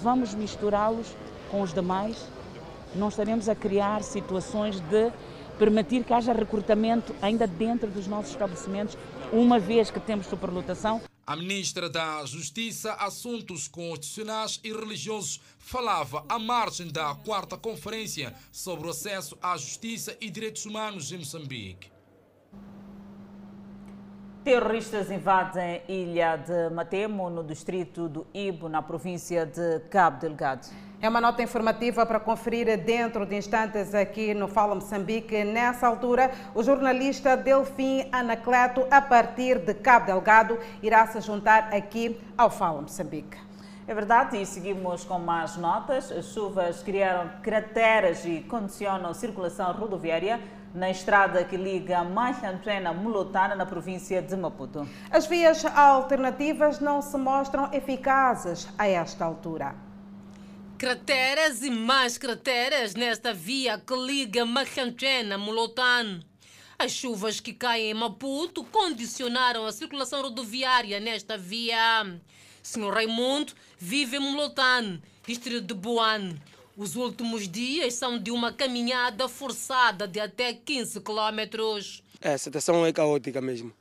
[0.01, 1.17] vamos misturá-los
[1.51, 2.15] com os demais,
[2.95, 5.11] não estaremos a criar situações de
[5.57, 8.97] permitir que haja recrutamento ainda dentro dos nossos estabelecimentos,
[9.31, 11.01] uma vez que temos superlotação.
[11.27, 18.85] A ministra da Justiça, Assuntos Constitucionais e Religiosos falava à margem da quarta conferência sobre
[18.87, 21.89] o acesso à justiça e direitos humanos em Moçambique.
[24.43, 30.67] Terroristas invadem ilha de Matemo, no distrito do Ibo, na província de Cabo Delgado.
[31.01, 35.43] É uma nota informativa para conferir dentro de instantes aqui no Fala Moçambique.
[35.43, 42.19] Nessa altura, o jornalista Delfim Anacleto, a partir de Cabo Delgado, irá se juntar aqui
[42.37, 43.37] ao Fala Moçambique.
[43.87, 46.11] É verdade, e seguimos com mais notas.
[46.11, 50.39] As chuvas criaram crateras e condicionam a circulação rodoviária
[50.73, 54.87] na estrada que liga Machantrena Mulotana, na província de Maputo.
[55.11, 59.84] As vias alternativas não se mostram eficazes a esta altura.
[60.77, 66.19] Crateras e mais crateras nesta via que liga Machanchen a Molotan.
[66.77, 72.19] As chuvas que caem em Maputo condicionaram a circulação rodoviária nesta via.
[72.61, 76.35] Senhor Raimundo vive em Molotan, distrito de Boan.
[76.75, 82.03] Os últimos dias são de uma caminhada forçada de até 15 quilômetros.
[82.19, 83.71] É, a situação é caótica mesmo.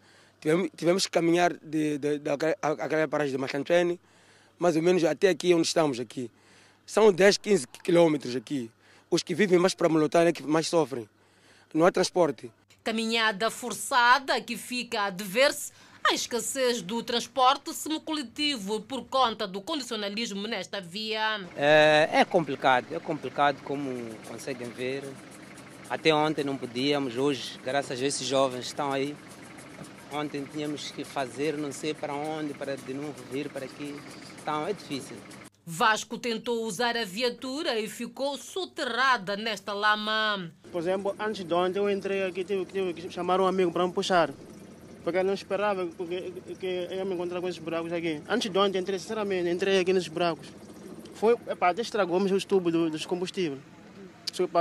[0.40, 3.98] Tivemos, tivemos que caminhar de, de, de, aquela paragem de Machantrene,
[4.56, 6.30] mais ou menos até aqui onde estamos aqui.
[6.86, 8.70] São 10, 15 quilômetros aqui.
[9.10, 11.08] Os que vivem mais para Molotano é que mais sofrem.
[11.72, 12.50] Não há transporte.
[12.82, 15.72] Caminhada forçada que fica a dever-se
[16.04, 21.40] à escassez do transporte semicoletivo por conta do condicionalismo nesta via.
[21.56, 23.90] É, é complicado, é complicado como
[24.28, 25.02] conseguem ver.
[25.88, 29.16] Até ontem não podíamos, hoje, graças a esses jovens estão aí.
[30.12, 33.98] Ontem tínhamos que fazer não sei para onde, para de novo vir para aqui.
[34.40, 35.16] Então é difícil.
[35.66, 40.52] Vasco tentou usar a viatura e ficou soterrada nesta lama.
[40.70, 43.86] Por exemplo, antes de ontem eu entrei aqui, tive, tive que chamar um amigo para
[43.86, 44.30] me puxar.
[45.02, 48.20] Porque eu não esperava porque, que eu me encontrar com esses buracos aqui.
[48.28, 50.48] Antes de ontem, entrei, sinceramente, entrei aqui nesses buracos.
[51.14, 53.60] Foi, epá, até estragou-me os tubos do, dos combustíveis.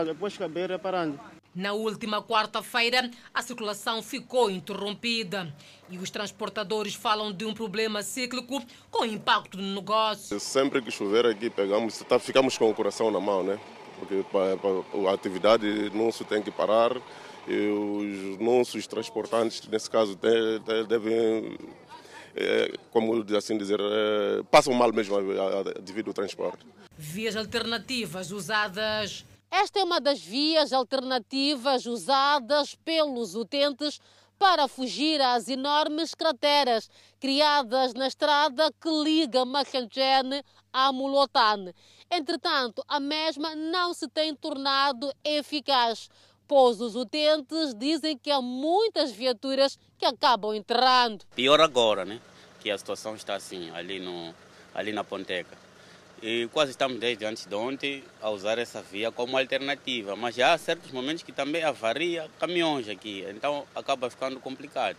[0.06, 1.20] Depois acabei reparando.
[1.56, 5.54] Na última quarta-feira, a circulação ficou interrompida
[5.88, 10.40] e os transportadores falam de um problema cíclico com impacto no negócio.
[10.40, 13.60] Sempre que chover aqui, pegamos, tá, ficamos com o coração na mão, né?
[14.00, 14.26] Porque
[15.08, 17.00] a atividade não se tem que parar
[17.48, 20.18] e os nossos transportantes, nesse caso,
[20.88, 21.56] devem,
[22.36, 25.18] é, como assim dizer, é, passam mal mesmo
[25.84, 26.66] devido ao transporte.
[26.98, 34.02] Vias alternativas usadas esta é uma das vias alternativas usadas pelos utentes
[34.40, 36.90] para fugir às enormes crateras
[37.20, 41.72] criadas na estrada que liga Machanchen a Mulotan.
[42.10, 46.10] Entretanto, a mesma não se tem tornado eficaz,
[46.48, 51.26] pois os utentes dizem que há muitas viaturas que acabam enterrando.
[51.36, 52.20] Pior agora, né?
[52.60, 54.34] Que a situação está assim, ali, no,
[54.74, 55.63] ali na Ponteca.
[56.26, 60.54] E quase estamos desde antes de ontem a usar essa via como alternativa, mas já
[60.54, 64.96] há certos momentos que também avaria caminhões aqui, então acaba ficando complicado.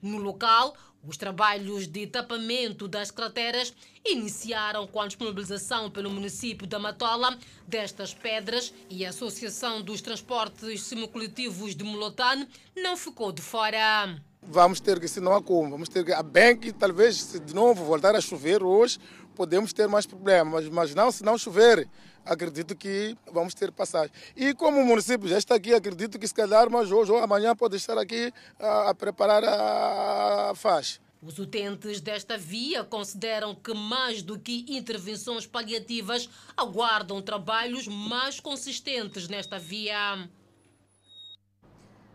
[0.00, 3.74] No local, os trabalhos de tapamento das crateras
[4.06, 10.82] iniciaram com a disponibilização pelo município da Matola destas pedras e a Associação dos Transportes
[10.82, 14.22] Semicoletivos de Molotane não ficou de fora.
[14.42, 17.38] Vamos ter que, se não há como, vamos ter que, a bem que talvez se
[17.38, 18.98] de novo voltar a chover hoje,
[19.40, 21.88] podemos ter mais problemas, mas não se não chover,
[22.26, 24.10] acredito que vamos ter passagem.
[24.36, 27.56] E como o município já está aqui, acredito que se calhar mais hoje ou amanhã
[27.56, 31.00] pode estar aqui a, a preparar a, a faixa.
[31.22, 39.26] Os utentes desta via consideram que, mais do que intervenções paliativas, aguardam trabalhos mais consistentes
[39.26, 40.28] nesta via.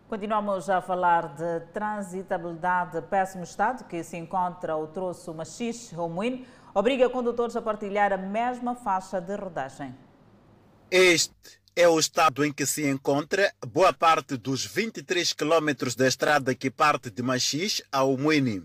[0.08, 7.08] Continuamos a falar de transitabilidade péssimo estado que se encontra o troço Machis Romuin obriga
[7.08, 9.94] condutores a partilhar a mesma faixa de rodagem.
[10.90, 11.32] Este
[11.74, 16.70] é o estado em que se encontra boa parte dos 23 quilômetros da estrada que
[16.70, 18.62] parte de Machis ao Moini.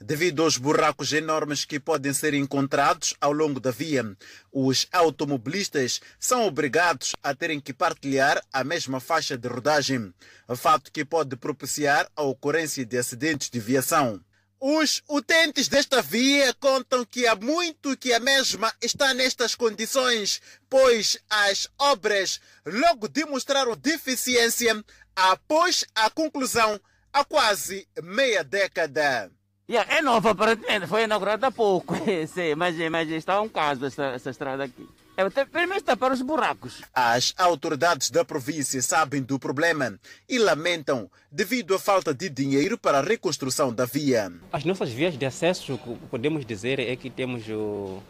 [0.00, 4.16] Devido aos buracos enormes que podem ser encontrados ao longo da via,
[4.52, 10.14] os automobilistas são obrigados a terem que partilhar a mesma faixa de rodagem,
[10.56, 14.20] fato que pode propiciar a ocorrência de acidentes de viação.
[14.64, 21.18] Os utentes desta via contam que há muito que a mesma está nestas condições, pois
[21.28, 24.80] as obras logo demonstraram deficiência
[25.16, 26.80] após a conclusão
[27.12, 29.32] há quase meia década.
[29.66, 31.96] É nova aparentemente, foi inaugurada há pouco,
[32.32, 34.88] sim, mas, mas está um caso essa, essa estrada aqui.
[35.14, 36.82] É, primeiro tapar os buracos.
[36.94, 42.98] As autoridades da província sabem do problema e lamentam devido à falta de dinheiro para
[42.98, 44.32] a reconstrução da via.
[44.50, 45.78] As nossas vias de acesso,
[46.10, 48.02] podemos dizer, é que temos o,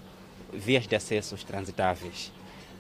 [0.52, 2.32] vias de acesso transitáveis.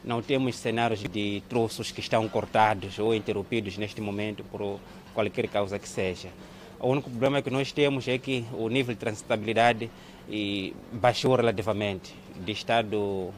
[0.04, 4.78] Não temos cenários de troços que estão cortados ou interrompidos neste momento por
[5.12, 6.28] qualquer causa que seja.
[6.78, 9.90] O único problema que nós temos é que o nível de transitabilidade
[10.92, 13.32] baixou relativamente de estado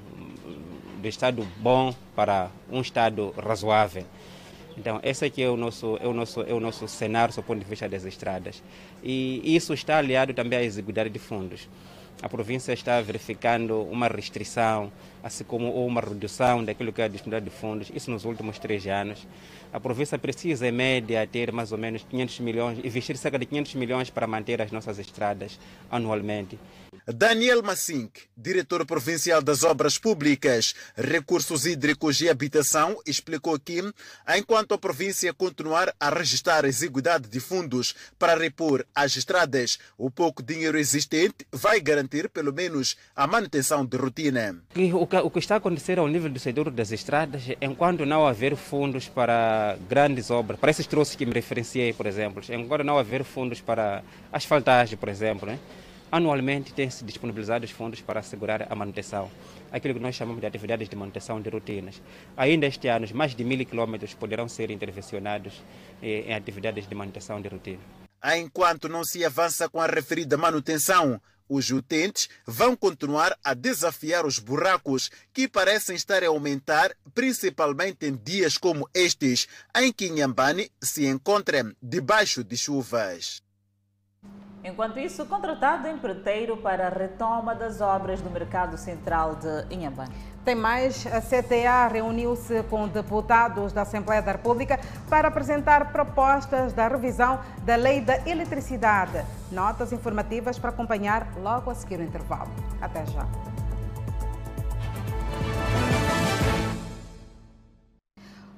[1.04, 4.04] de estado bom para um estado razoável.
[4.76, 7.60] Então, esse aqui é o nosso, é o nosso, é o nosso cenário do ponto
[7.60, 8.62] de vista das estradas.
[9.02, 11.68] E isso está aliado também à exiguidade de fundos.
[12.22, 14.90] A província está verificando uma restrição,
[15.24, 18.86] assim como uma redução daquilo que é a disponibilidade de fundos, isso nos últimos três
[18.86, 19.26] anos.
[19.72, 23.74] A província precisa, em média, ter mais ou menos 500 milhões, investir cerca de 500
[23.74, 25.58] milhões para manter as nossas estradas
[25.90, 26.58] anualmente.
[27.06, 33.82] Daniel Massink, diretor provincial das Obras Públicas, Recursos Hídricos e Habitação, explicou que,
[34.36, 40.10] enquanto a província continuar a registrar a exiguidade de fundos para repor as estradas, o
[40.10, 44.62] pouco dinheiro existente vai garantir pelo menos a manutenção de rotina.
[44.94, 48.26] O que, o que está a acontecer ao nível do setor das estradas, enquanto não
[48.26, 52.98] haver fundos para grandes obras, para esses troços que me referenciei, por exemplo, enquanto não
[52.98, 55.58] haver fundos para asfaltagem, por exemplo, né?
[56.14, 59.28] anualmente tem-se disponibilizado os fundos para assegurar a manutenção,
[59.72, 62.00] aquilo que nós chamamos de atividades de manutenção de rotinas.
[62.36, 65.60] Ainda este ano, mais de mil quilômetros poderão ser intervencionados
[66.00, 67.80] em atividades de manutenção de rotina.
[68.36, 74.38] Enquanto não se avança com a referida manutenção, os utentes vão continuar a desafiar os
[74.38, 81.06] buracos que parecem estar a aumentar, principalmente em dias como estes, em que Inhambane se
[81.06, 83.42] encontra debaixo de chuvas.
[84.62, 90.33] Enquanto isso, contratado empreiteiro para a retoma das obras do Mercado Central de Inhambane.
[90.44, 94.78] Tem mais, a CTA reuniu-se com deputados da Assembleia da República
[95.08, 99.24] para apresentar propostas da revisão da Lei da Eletricidade.
[99.50, 102.50] Notas informativas para acompanhar logo a seguir o intervalo.
[102.78, 103.26] Até já.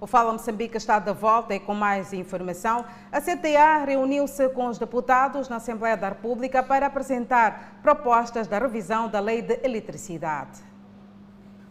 [0.01, 2.85] O Fala Moçambique está de volta e com mais informação.
[3.13, 9.09] A CTA reuniu-se com os deputados na Assembleia da República para apresentar propostas da revisão
[9.09, 10.76] da Lei de Eletricidade.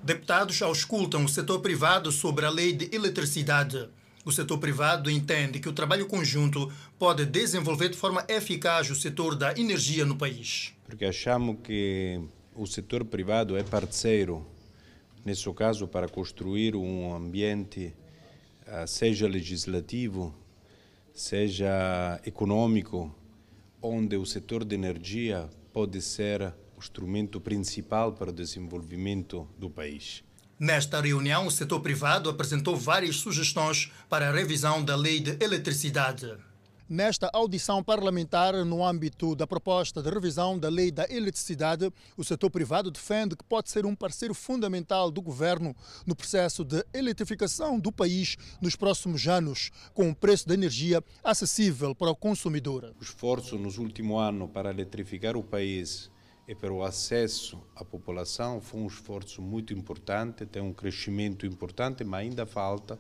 [0.06, 3.90] Deputados auscultam o setor privado sobre a Lei de Eletricidade.
[4.24, 9.36] O setor privado entende que o trabalho conjunto pode desenvolver de forma eficaz o setor
[9.36, 10.76] da energia no país.
[10.84, 12.22] Porque achamos que
[12.54, 14.46] o setor privado é parceiro,
[15.26, 17.92] nesse caso, para construir um ambiente
[18.86, 20.36] seja legislativo,
[21.16, 23.12] seja econômico,
[23.82, 30.24] onde o setor de energia pode ser o instrumento principal para o desenvolvimento do país.
[30.60, 36.38] Nesta reunião, o setor privado apresentou várias sugestões para a revisão da lei de eletricidade.
[36.88, 42.52] Nesta audição parlamentar, no âmbito da proposta de revisão da lei da eletricidade, o setor
[42.52, 47.92] privado defende que pode ser um parceiro fundamental do governo no processo de eletrificação do
[47.92, 52.94] país nos próximos anos, com o preço da energia acessível para o consumidor.
[53.00, 56.12] O esforço nos últimos anos para eletrificar o país
[56.48, 62.04] e para o acesso à população foi um esforço muito importante, tem um crescimento importante,
[62.04, 63.00] mas ainda falta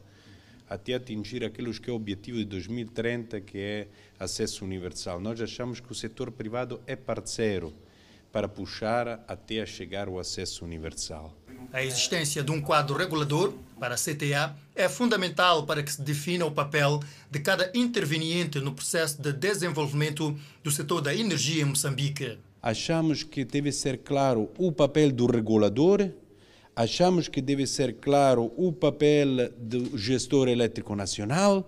[0.67, 3.87] até atingir aqueles que é o objetivo de 2030, que é
[4.19, 5.19] acesso universal.
[5.19, 7.71] Nós achamos que o setor privado é parceiro
[8.31, 11.33] para puxar até chegar ao acesso universal.
[11.71, 16.45] A existência de um quadro regulador para a CTA é fundamental para que se defina
[16.45, 22.37] o papel de cada interveniente no processo de desenvolvimento do setor da energia em Moçambique.
[22.65, 26.09] Achamos que deve ser claro o papel do regulador,
[26.75, 31.67] achamos que deve ser claro o papel do gestor elétrico nacional,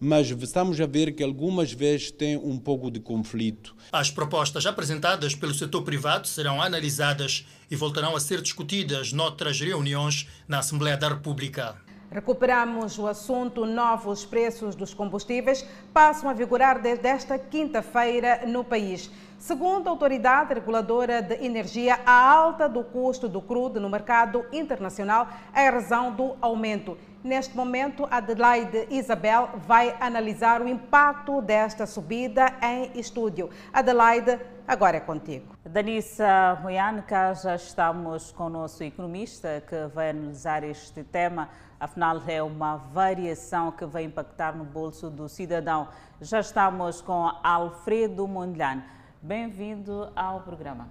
[0.00, 3.76] mas estamos a ver que algumas vezes tem um pouco de conflito.
[3.92, 10.26] As propostas apresentadas pelo setor privado serão analisadas e voltarão a ser discutidas noutras reuniões
[10.48, 11.76] na Assembleia da República.
[12.10, 13.66] Recuperamos o assunto.
[13.66, 19.10] Novos preços dos combustíveis passam a vigorar desde esta quinta-feira no país.
[19.38, 25.28] Segundo a Autoridade Reguladora de Energia, a alta do custo do crudo no mercado internacional
[25.54, 26.98] é a razão do aumento.
[27.22, 33.48] Neste momento, Adelaide Isabel vai analisar o impacto desta subida em estúdio.
[33.72, 35.56] Adelaide, agora é contigo.
[35.64, 41.48] Danissa Moianca, já estamos com o nosso economista que vai analisar este tema.
[41.78, 45.86] Afinal, é uma variação que vai impactar no bolso do cidadão.
[46.20, 48.97] Já estamos com Alfredo Mondlane.
[49.20, 50.88] Bem-vindo ao programa.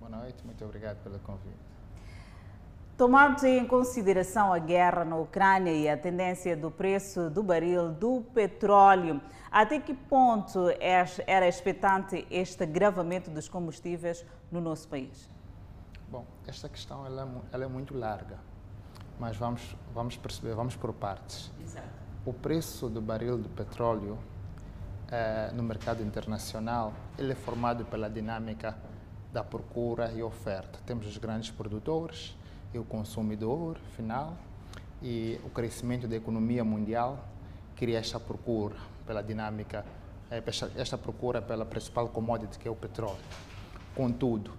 [0.00, 1.54] Boa noite, muito obrigado pelo convite.
[2.96, 8.22] Tomando em consideração a guerra na Ucrânia e a tendência do preço do barril do
[8.32, 15.28] petróleo, até que ponto era expectante este agravamento dos combustíveis no nosso país?
[16.10, 18.38] Bom, esta questão ela é, ela é muito larga,
[19.20, 21.52] mas vamos, vamos perceber, vamos por partes.
[21.60, 21.86] Exato.
[22.24, 24.18] O preço do barril de petróleo
[25.08, 28.76] eh, no mercado internacional, ele é formado pela dinâmica
[29.32, 30.80] da procura e oferta.
[30.84, 32.36] Temos os grandes produtores
[32.74, 34.36] e o consumidor final
[35.00, 37.24] e o crescimento da economia mundial
[37.76, 38.74] cria esta procura
[39.06, 39.84] pela dinâmica,
[40.28, 40.42] eh,
[40.76, 43.22] esta procura pela principal commodity que é o petróleo.
[43.94, 44.50] Contudo,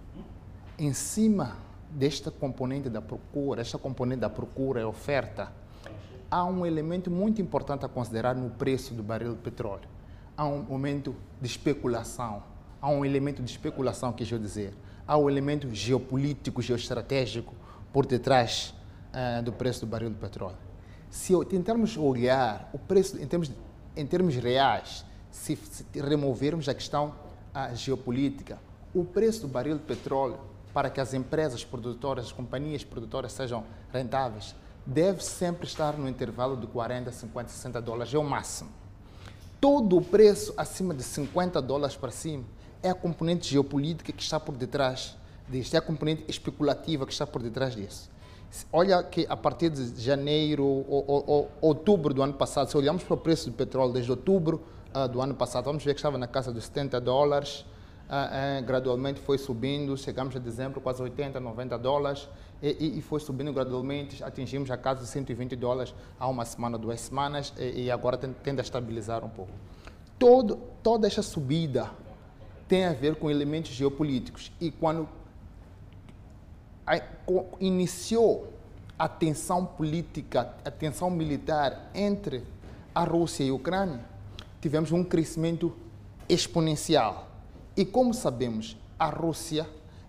[0.78, 1.58] em cima
[1.90, 5.52] desta componente da procura, esta componente da procura e oferta,
[6.30, 9.97] há um elemento muito importante a considerar no preço do barril de petróleo
[10.38, 12.44] há um momento de especulação,
[12.80, 14.72] há um elemento de especulação, quis eu dizer.
[15.04, 17.54] há o elemento geopolítico, geoestratégico
[17.92, 18.72] por detrás
[19.12, 20.56] uh, do preço do barril de petróleo.
[21.10, 23.50] Se tentarmos olhar o preço em termos,
[23.96, 27.14] em termos reais, se, se removermos a questão
[27.52, 28.60] a geopolítica,
[28.94, 30.38] o preço do barril de petróleo
[30.72, 34.54] para que as empresas produtoras, as companhias produtoras sejam rentáveis,
[34.86, 38.77] deve sempre estar no intervalo de 40, 50, 60 dólares, é o máximo.
[39.60, 42.44] Todo o preço acima de 50 dólares para cima
[42.82, 45.16] é a componente geopolítica que está por detrás
[45.48, 48.10] disto, é a componente especulativa que está por detrás disso.
[48.72, 53.02] Olha que a partir de janeiro ou, ou, ou outubro do ano passado, se olharmos
[53.02, 54.62] para o preço do petróleo desde outubro
[54.94, 57.64] uh, do ano passado, vamos ver que estava na casa dos 70 dólares,
[58.08, 62.28] uh, uh, gradualmente foi subindo, chegamos a dezembro quase 80, 90 dólares,
[62.60, 67.00] e, e, foi subindo gradualmente, atingimos a casa de 120 dólares há uma semana, duas
[67.00, 69.52] semanas, e, e agora tende a estabilizar um pouco.
[70.18, 71.88] Todo, toda essa subida
[72.66, 74.50] tem a ver com elementos geopolíticos.
[74.60, 75.08] E quando
[77.60, 78.52] iniciou
[78.98, 82.42] a tensão política, a tensão militar entre
[82.94, 84.00] a Rússia e a Ucrânia,
[84.60, 85.72] tivemos um crescimento
[86.28, 87.27] exponencial.
[87.78, 89.64] E como sabemos, a Rússia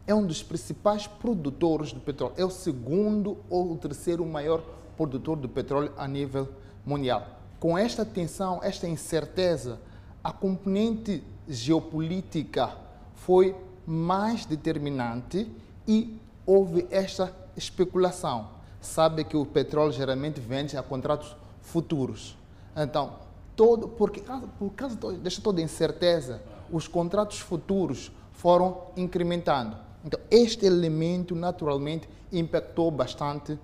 [0.07, 4.63] é um dos principais produtores de petróleo, é o segundo ou o terceiro maior
[4.97, 6.49] produtor de petróleo a nível
[6.83, 7.27] mundial.
[7.59, 9.79] Com esta tensão, esta incerteza,
[10.23, 12.75] a componente geopolítica
[13.13, 13.55] foi
[13.85, 15.47] mais determinante
[15.87, 18.47] e houve esta especulação.
[18.81, 22.35] Sabe que o petróleo geralmente vende a contratos futuros.
[22.75, 23.13] Então,
[23.55, 24.23] todo, porque,
[24.57, 26.41] por causa desta toda incerteza,
[26.71, 29.77] os contratos futuros foram incrementando.
[30.03, 33.59] Então, este elemento naturalmente impactou bastante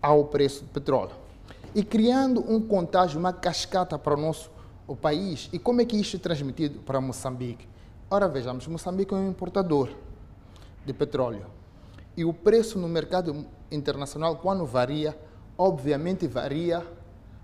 [0.00, 1.14] ao preço do petróleo.
[1.74, 4.50] E criando um contágio, uma cascata para o nosso
[4.86, 5.48] o país.
[5.52, 7.68] E como é que isto é transmitido para Moçambique?
[8.08, 9.90] Ora, vejamos, Moçambique é um importador
[10.84, 11.46] de petróleo.
[12.16, 15.18] E o preço no mercado internacional, quando varia,
[15.58, 16.86] obviamente varia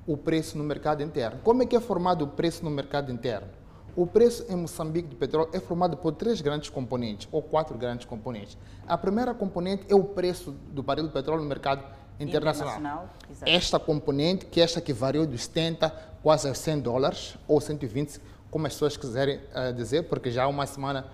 [0.06, 1.40] o preço no mercado interno.
[1.42, 3.48] Como é que é formado o preço no mercado interno?
[3.94, 8.06] O preço em Moçambique de petróleo é formado por três grandes componentes, ou quatro grandes
[8.06, 8.56] componentes.
[8.86, 11.84] A primeira componente é o preço do barril de petróleo no mercado
[12.18, 12.76] internacional.
[12.76, 13.08] internacional
[13.44, 15.90] esta componente, que é esta que variou dos 70
[16.22, 18.20] quase a 100 dólares, ou 120,
[18.50, 21.06] como as pessoas quiserem uh, dizer, porque já há uma semana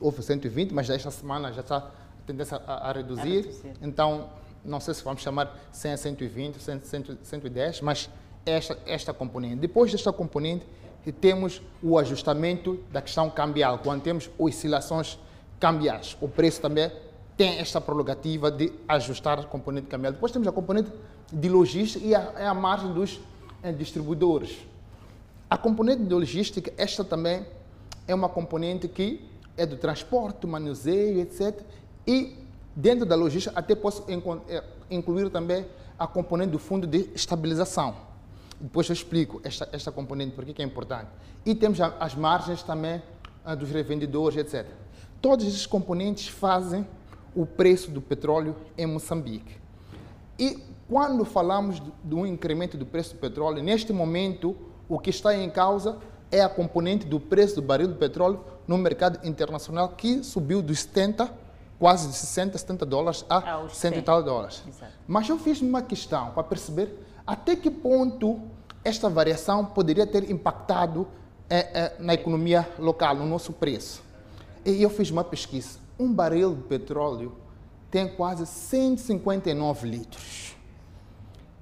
[0.00, 1.90] houve 120, mas esta semana já está a
[2.26, 3.22] tendência a, a, reduzir.
[3.22, 3.72] a reduzir.
[3.80, 4.28] Então,
[4.64, 8.10] não sei se vamos chamar 100 a 120, 100, 100, 110, mas
[8.46, 9.56] esta, esta componente.
[9.56, 10.66] Depois desta componente,
[11.12, 15.18] temos o ajustamento da questão cambial, quando temos oscilações
[15.60, 16.16] cambiais.
[16.20, 16.90] O preço também
[17.36, 20.12] tem esta prerrogativa de ajustar a componente cambial.
[20.12, 20.90] Depois temos a componente
[21.32, 23.20] de logística e a, é a margem dos
[23.62, 24.56] eh, distribuidores.
[25.50, 27.44] A componente de logística, esta também
[28.06, 31.60] é uma componente que é do transporte, manuseio, etc.
[32.06, 32.36] E
[32.74, 35.66] dentro da logística até posso eh, incluir também
[35.98, 37.94] a componente do fundo de estabilização.
[38.60, 41.08] Depois eu explico esta, esta componente, porque é importante.
[41.44, 43.02] E temos as margens também
[43.44, 44.66] ah, dos revendedores, etc.
[45.20, 46.86] Todos esses componentes fazem
[47.34, 49.56] o preço do petróleo em Moçambique.
[50.38, 54.56] E quando falamos de um incremento do preço do petróleo, neste momento,
[54.88, 55.98] o que está em causa
[56.30, 60.80] é a componente do preço do barril de petróleo no mercado internacional, que subiu dos
[60.80, 61.32] 70,
[61.78, 64.62] quase de 60, 70 dólares a 100 e tal dólares.
[64.66, 64.92] Exato.
[65.06, 68.40] Mas eu fiz uma questão para perceber até que ponto
[68.84, 71.06] esta variação poderia ter impactado
[71.48, 74.02] é, é, na economia local, no nosso preço.
[74.64, 77.36] E eu fiz uma pesquisa um barril de petróleo
[77.90, 80.56] tem quase 159 litros.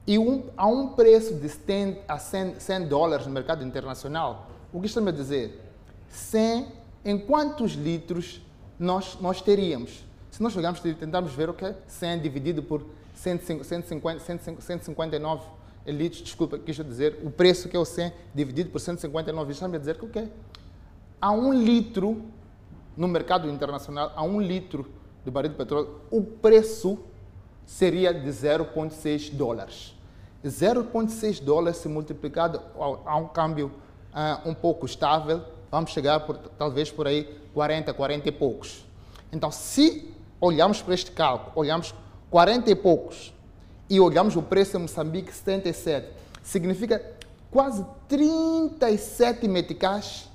[0.06, 4.80] E um, a um preço de 100 a 100, 100 dólares no mercado internacional, o
[4.80, 5.60] que está-me a dizer?
[6.08, 6.68] 100,
[7.04, 8.40] em quantos litros
[8.78, 10.04] nós, nós teríamos?
[10.30, 12.84] Se nós pegarmos e tentarmos ver o que é 100 dividido por
[13.22, 15.42] 150, 150, 159
[15.86, 19.78] litros, desculpa, quis dizer, o preço que é o 100 dividido por 159, está-me a
[19.78, 20.28] dizer que o quê?
[21.20, 22.22] Há um litro
[22.96, 24.90] no mercado internacional a um litro
[25.24, 26.98] de barril de petróleo, o preço
[27.64, 29.94] seria de 0,6 dólares.
[30.44, 32.60] 0,6 dólares se multiplicado
[33.06, 33.70] a um câmbio
[34.12, 38.84] uh, um pouco estável, vamos chegar por, talvez por aí 40, 40 e poucos.
[39.32, 41.94] Então, se olharmos para este cálculo, olhamos
[42.32, 43.34] 40 e poucos
[43.90, 46.08] e olhamos o preço em Moçambique 77,
[46.42, 47.04] significa
[47.50, 50.30] quase 37 meticais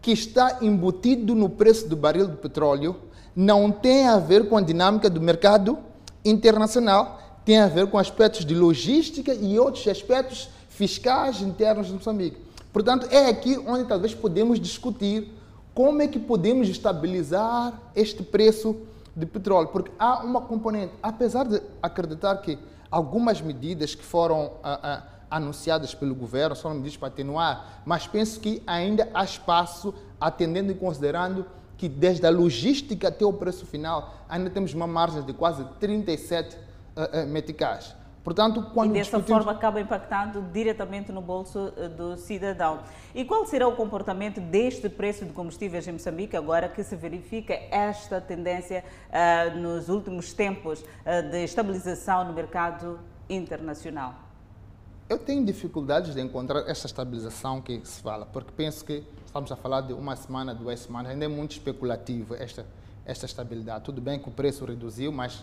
[0.00, 2.96] que está embutido no preço do barril de petróleo
[3.36, 5.78] não tem a ver com a dinâmica do mercado
[6.24, 12.38] internacional, tem a ver com aspectos de logística e outros aspectos fiscais internos de Moçambique.
[12.72, 15.28] Portanto, é aqui onde talvez podemos discutir
[15.74, 18.76] Como é que podemos estabilizar este preço
[19.20, 19.68] de petróleo?
[19.68, 22.58] Porque há uma componente, apesar de acreditar que
[22.90, 28.40] algumas medidas que foram ah, ah, anunciadas pelo governo são medidas para atenuar, mas penso
[28.40, 31.46] que ainda há espaço, atendendo e considerando
[31.76, 36.56] que desde a logística até o preço final ainda temos uma margem de quase 37
[36.56, 37.94] uh, uh, meticais.
[38.22, 39.44] Portanto, quando e dessa discutimos...
[39.44, 42.80] forma acaba impactando diretamente no bolso uh, do cidadão.
[43.14, 47.54] E qual será o comportamento deste preço de combustíveis em Moçambique agora que se verifica
[47.70, 54.14] esta tendência uh, nos últimos tempos uh, de estabilização no mercado internacional?
[55.08, 59.56] Eu tenho dificuldades de encontrar essa estabilização que se fala, porque penso que estamos a
[59.56, 62.66] falar de uma semana, duas semanas, ainda é muito especulativo esta,
[63.04, 63.82] esta estabilidade.
[63.82, 65.42] Tudo bem que o preço reduziu, mas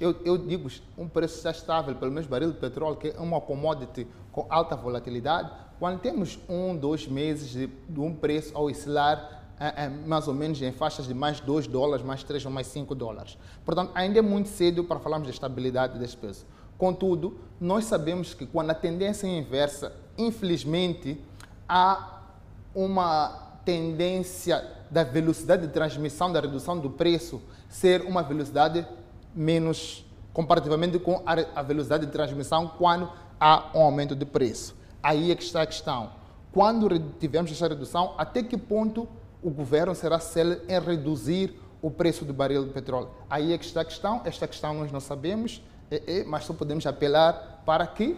[0.00, 4.06] eu, eu digo um preço estável, pelo menos barril de petróleo, que é uma commodity
[4.32, 9.84] com alta volatilidade, quando temos um, dois meses de, de um preço ao oscilar é,
[9.84, 12.94] é, mais ou menos em faixas de mais 2 dólares, mais 3 ou mais 5
[12.94, 13.38] dólares.
[13.64, 16.46] Portanto, ainda é muito cedo para falarmos de estabilidade desse preço.
[16.76, 21.20] Contudo, nós sabemos que quando a tendência é inversa, infelizmente,
[21.68, 22.22] há
[22.74, 28.86] uma tendência da velocidade de transmissão, da redução do preço, ser uma velocidade
[29.34, 34.74] menos comparativamente com a velocidade de transmissão quando há um aumento de preço.
[35.02, 36.12] Aí é que está a questão.
[36.52, 39.08] Quando tivermos essa redução, até que ponto
[39.42, 43.10] o governo será célere em reduzir o preço do barril de petróleo?
[43.28, 44.22] Aí é que está a questão.
[44.24, 48.16] Esta questão nós não sabemos é, é, mas só podemos apelar para que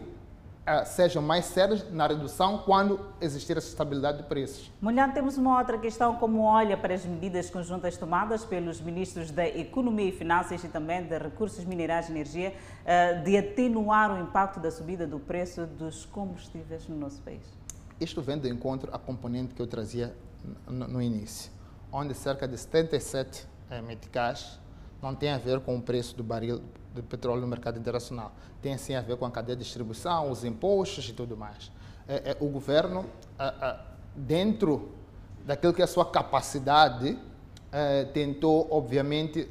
[0.84, 4.70] sejam mais sérias na redução quando existir essa estabilidade de preços.
[4.80, 9.46] Mulher, temos uma outra questão, como olha para as medidas conjuntas tomadas pelos ministros da
[9.46, 14.58] Economia e Finanças e também de Recursos Minerais e Energia uh, de atenuar o impacto
[14.58, 17.42] da subida do preço dos combustíveis no nosso país?
[18.00, 20.14] Isto vem de encontro à componente que eu trazia
[20.66, 21.50] no, no início,
[21.92, 24.60] onde cerca de 77 eh, meticais
[25.03, 26.62] não tem a ver com o preço do barril
[26.94, 28.32] de petróleo no mercado internacional.
[28.62, 31.70] Tem sim a ver com a cadeia de distribuição, os impostos e tudo mais.
[32.09, 33.05] É, é, o governo,
[34.14, 34.90] dentro
[35.44, 37.18] daquilo que é a sua capacidade,
[37.70, 39.49] é, tentou, obviamente,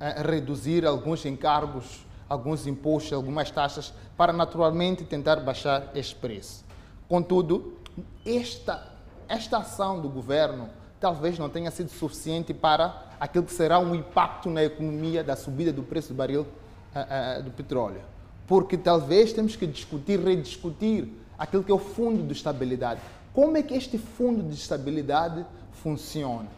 [0.00, 6.64] é, reduzir alguns encargos, alguns impostos, algumas taxas, para naturalmente tentar baixar este preço.
[7.08, 7.76] Contudo,
[8.24, 8.92] esta,
[9.28, 10.68] esta ação do governo
[10.98, 15.72] talvez não tenha sido suficiente para aquilo que será um impacto na economia da subida
[15.72, 18.00] do preço do barril uh, uh, do petróleo.
[18.46, 21.08] Porque talvez temos que discutir, rediscutir
[21.38, 23.00] aquilo que é o fundo de estabilidade.
[23.32, 26.48] Como é que este fundo de estabilidade funciona?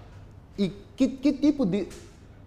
[0.56, 1.88] E que, que tipo de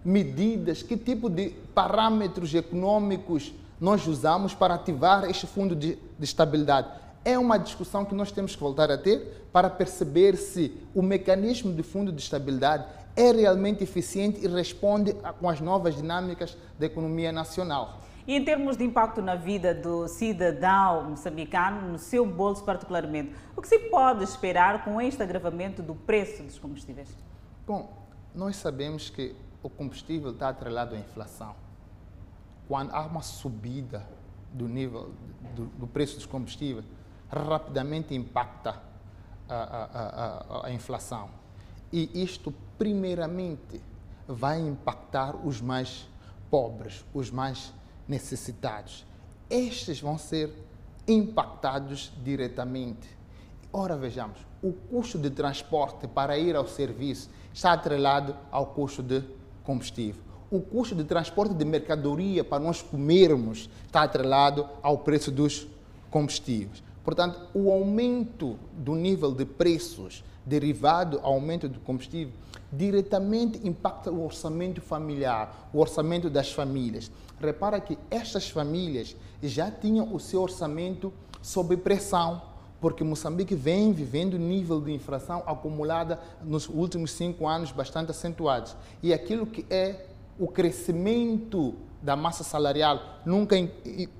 [0.04, 6.88] medidas, que tipo de parâmetros econômicos nós usamos para ativar este fundo de, de estabilidade?
[7.24, 11.72] É uma discussão que nós temos que voltar a ter para perceber se o mecanismo
[11.72, 12.84] de fundo de estabilidade
[13.14, 18.00] é realmente eficiente e responde com as novas dinâmicas da economia nacional.
[18.26, 23.60] E em termos de impacto na vida do cidadão moçambicano, no seu bolso particularmente, o
[23.60, 27.08] que se pode esperar com este agravamento do preço dos combustíveis?
[27.66, 27.92] Bom,
[28.34, 31.54] nós sabemos que o combustível está atrelado à inflação.
[32.68, 34.06] Quando há uma subida
[34.52, 35.12] do nível
[35.54, 36.84] do, do preço dos combustíveis,
[37.28, 38.80] rapidamente impacta
[39.48, 41.41] a, a, a, a inflação.
[41.92, 43.80] E isto, primeiramente,
[44.26, 46.08] vai impactar os mais
[46.50, 47.72] pobres, os mais
[48.08, 49.04] necessitados.
[49.50, 50.50] Estes vão ser
[51.06, 53.08] impactados diretamente.
[53.72, 59.22] Ora, vejamos, o custo de transporte para ir ao serviço está atrelado ao custo de
[59.64, 60.22] combustível.
[60.50, 65.66] O custo de transporte de mercadoria para nós comermos está atrelado ao preço dos
[66.10, 66.82] combustíveis.
[67.02, 72.34] Portanto, o aumento do nível de preços derivado ao aumento do combustível
[72.72, 77.10] diretamente impacta o orçamento familiar, o orçamento das famílias.
[77.38, 81.12] Repara que estas famílias já tinham o seu orçamento
[81.42, 82.40] sob pressão,
[82.80, 88.74] porque Moçambique vem vivendo nível de inflação acumulada nos últimos cinco anos bastante acentuados.
[89.02, 90.06] E aquilo que é
[90.38, 93.54] o crescimento da massa salarial nunca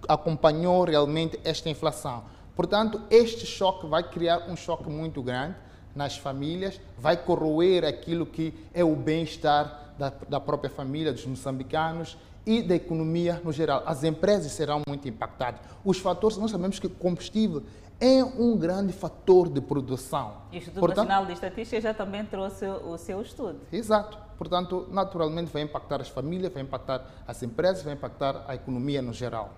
[0.07, 2.25] acompanhou realmente esta inflação.
[2.55, 5.57] Portanto, este choque vai criar um choque muito grande
[5.95, 12.16] nas famílias, vai corroer aquilo que é o bem-estar da, da própria família, dos moçambicanos
[12.45, 13.82] e da economia no geral.
[13.86, 15.61] As empresas serão muito impactadas.
[15.84, 17.62] Os fatores, nós sabemos que o combustível
[18.01, 20.38] é um grande fator de produção.
[20.51, 23.61] E o Instituto Portanto, Nacional de Estatística já também trouxe o seu estudo.
[23.72, 24.18] Exato.
[24.36, 29.12] Portanto, naturalmente vai impactar as famílias, vai impactar as empresas, vai impactar a economia no
[29.12, 29.55] geral.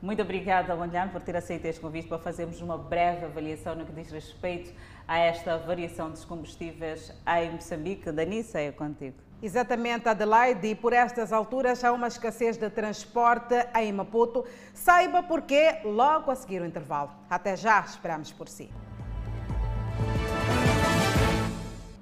[0.00, 3.92] Muito obrigada, Wandian, por ter aceito este convite para fazermos uma breve avaliação no que
[3.92, 4.72] diz respeito
[5.10, 8.12] a esta variação dos combustíveis em Moçambique.
[8.12, 9.16] Danissa, é contigo.
[9.42, 14.44] Exatamente, Adelaide, e por estas alturas há uma escassez de transporte em Maputo.
[14.72, 17.10] Saiba porquê logo a seguir o intervalo.
[17.28, 18.70] Até já, esperamos por si.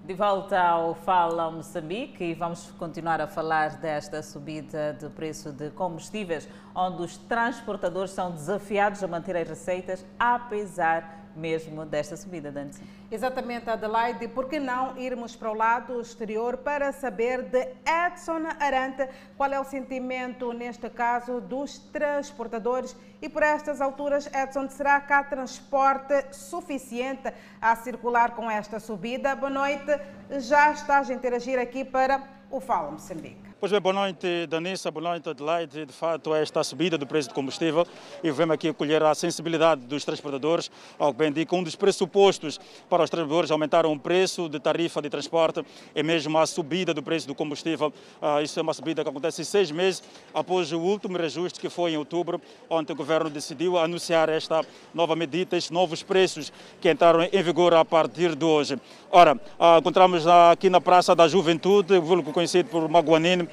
[0.04, 5.70] De volta ao Fala Moçambique e vamos continuar a falar desta subida de preço de
[5.70, 12.80] combustíveis, onde os transportadores são desafiados a manter as receitas apesar mesmo desta subida, Dante.
[13.10, 14.28] Exatamente, Adelaide.
[14.28, 19.60] Por que não irmos para o lado exterior para saber de Edson Arante qual é
[19.60, 26.26] o sentimento, neste caso, dos transportadores e por estas alturas, Edson, será que há transporte
[26.32, 29.34] suficiente a circular com esta subida?
[29.34, 30.00] Boa noite.
[30.38, 33.47] Já estás a interagir aqui para o Fala Moçambique.
[33.60, 35.84] Pois bem, boa noite, Danissa, boa noite, Adelaide.
[35.84, 37.84] De fato, esta subida do preço do combustível
[38.22, 42.56] e vemos aqui colher a sensibilidade dos transportadores, ao que bem indica, um dos pressupostos
[42.88, 47.02] para os transportadores aumentar o preço de tarifa de transporte é mesmo a subida do
[47.02, 47.92] preço do combustível.
[48.22, 51.94] Ah, isso é uma subida que acontece seis meses após o último reajuste, que foi
[51.94, 52.40] em outubro,
[52.70, 57.74] onde o governo decidiu anunciar esta nova medida, estes novos preços que entraram em vigor
[57.74, 58.78] a partir de hoje.
[59.10, 63.47] Ora, ah, encontramos aqui na Praça da Juventude, vulgo conhecido por Maguanine, uh,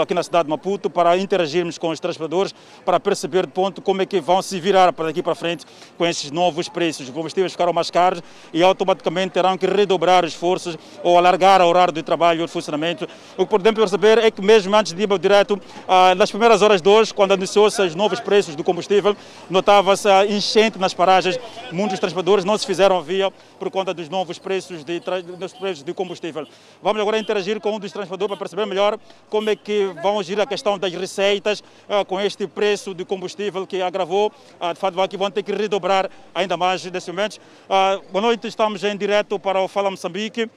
[0.00, 2.54] aqui na cidade de Maputo para interagirmos com os transportadores,
[2.84, 5.64] para perceber de ponto como é que vão se virar para daqui para frente
[5.96, 7.08] com esses novos preços.
[7.08, 8.22] Os combustíveis ficaram mais caros
[8.52, 13.08] e automaticamente terão que redobrar esforços ou alargar o horário de trabalho e de funcionamento.
[13.36, 16.80] O que podemos perceber é que mesmo antes de ir direto, uh, nas primeiras horas
[16.80, 19.16] de hoje, quando anunciou-se os novos preços do combustível,
[19.48, 21.38] notava-se enchente nas paragens.
[21.72, 25.00] Muitos transportadores não se fizeram via por conta dos novos preços de,
[25.38, 26.46] dos preços de combustível.
[26.82, 28.98] Vamos agora interagir com um dos transportadores para perceber melhor
[29.28, 33.66] como é que vão agir a questão das receitas uh, com este preço de combustível
[33.66, 34.32] que agravou.
[34.60, 37.36] Uh, de fato, aqui vão ter que redobrar ainda mais nesse momento.
[37.36, 40.50] Uh, boa noite, estamos em direto para o Fala Moçambique.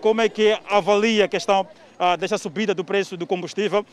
[0.00, 1.66] como é que avalia a questão
[2.18, 3.84] desta subida do preço do combustível?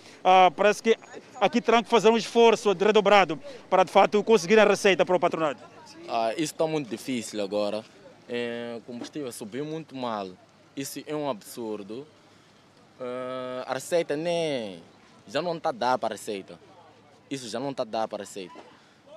[0.56, 0.98] parece que
[1.42, 3.38] aqui terão que fazer um esforço redobrado
[3.70, 5.62] para, de fato, conseguir a receita para o patronato.
[6.38, 7.84] isso está muito difícil agora.
[8.30, 10.30] É, combustível subiu muito mal.
[10.78, 12.06] Isso é um absurdo.
[13.00, 14.84] Uh, a receita nem,
[15.26, 16.60] já não está a dar para a receita.
[17.30, 18.60] Isso já não está a dar para a receita.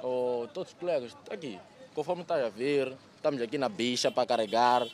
[0.01, 1.59] Oh, todos os colegas, tá aqui,
[1.93, 4.87] conforme está a ver, estamos aqui na bicha para carregar,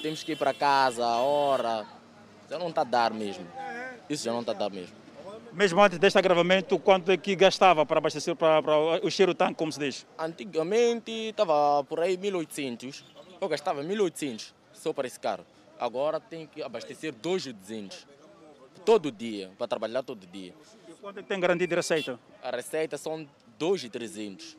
[0.00, 1.86] temos que ir para casa a hora.
[2.48, 3.44] Já não está a dar mesmo.
[4.08, 4.94] Isso já não está a dar mesmo.
[5.52, 9.54] Mesmo antes deste agravamento, quanto é que gastava para abastecer para, para o cheiro tanque,
[9.54, 10.06] como se diz?
[10.16, 13.04] Antigamente estava por aí 1800.
[13.40, 15.44] Eu gastava 1800 só para esse carro.
[15.80, 18.15] Agora tem que abastecer 2.200
[18.86, 20.54] todo dia, para trabalhar todo dia.
[20.88, 22.18] E quanto é que tem garantia de receita?
[22.40, 23.28] A receita são
[23.58, 24.56] 2,300.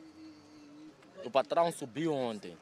[1.24, 2.56] O patrão subiu ontem.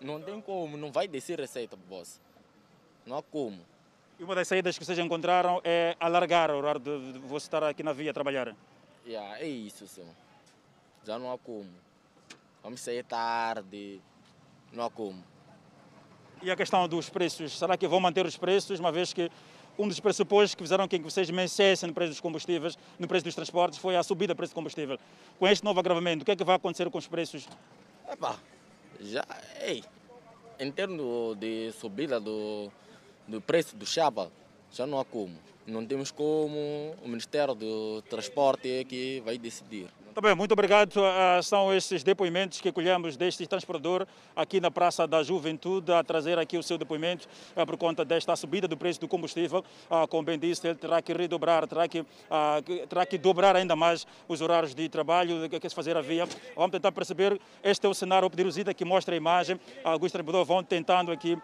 [0.00, 2.20] Não tem como, não vai descer receita, boss.
[3.06, 3.58] Não há como.
[4.18, 7.82] E uma das saídas que vocês encontraram é alargar o horário de você estar aqui
[7.82, 8.54] na via a trabalhar?
[9.06, 10.10] Yeah, é isso, senhor.
[11.04, 11.70] Já não há como.
[12.62, 14.00] Vamos sair tarde,
[14.72, 15.24] não há como.
[16.42, 19.30] E a questão dos preços, será que vão manter os preços, uma vez que
[19.78, 23.24] um dos pressupostos que fizeram com que vocês mexessem no preço dos combustíveis, no preço
[23.24, 24.98] dos transportes, foi a subida do preço do combustível.
[25.38, 27.48] Com este novo agravamento, o que é que vai acontecer com os preços?
[28.10, 28.36] Epá,
[29.00, 29.24] já,
[29.60, 29.82] ei,
[30.58, 32.70] em termos de subida do,
[33.26, 34.30] do preço do chapa,
[34.72, 35.34] já não há como.
[35.66, 39.88] Não temos como, o Ministério do Transporte é que vai decidir.
[40.18, 40.96] Bem, muito obrigado.
[40.96, 46.36] Uh, são esses depoimentos que colhemos deste transportador aqui na Praça da Juventude a trazer
[46.36, 49.64] aqui o seu depoimento uh, por conta desta subida do preço do combustível.
[50.08, 52.04] Como bem disse, ele terá que redobrar, terá que,
[52.88, 56.26] terá que dobrar ainda mais os horários de trabalho que se fazer a via.
[56.54, 59.58] Vamos tentar perceber, este é o cenário Opdiruzida que mostra a imagem.
[59.82, 61.36] Alguns transportadores vão tentando aqui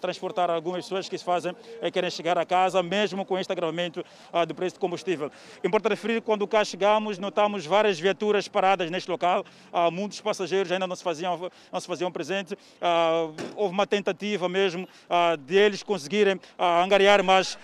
[0.00, 4.04] transportar algumas pessoas que se fazem e querem chegar a casa, mesmo com este agravamento
[4.46, 5.30] do preço do combustível.
[5.64, 10.72] Importa referir, quando cá chegamos, notamos várias viaturas viaturas paradas neste local, uh, muitos passageiros
[10.72, 12.54] ainda não se faziam, não se faziam presente.
[12.54, 17.58] Uh, houve uma tentativa mesmo uh, de eles conseguirem angariar mais,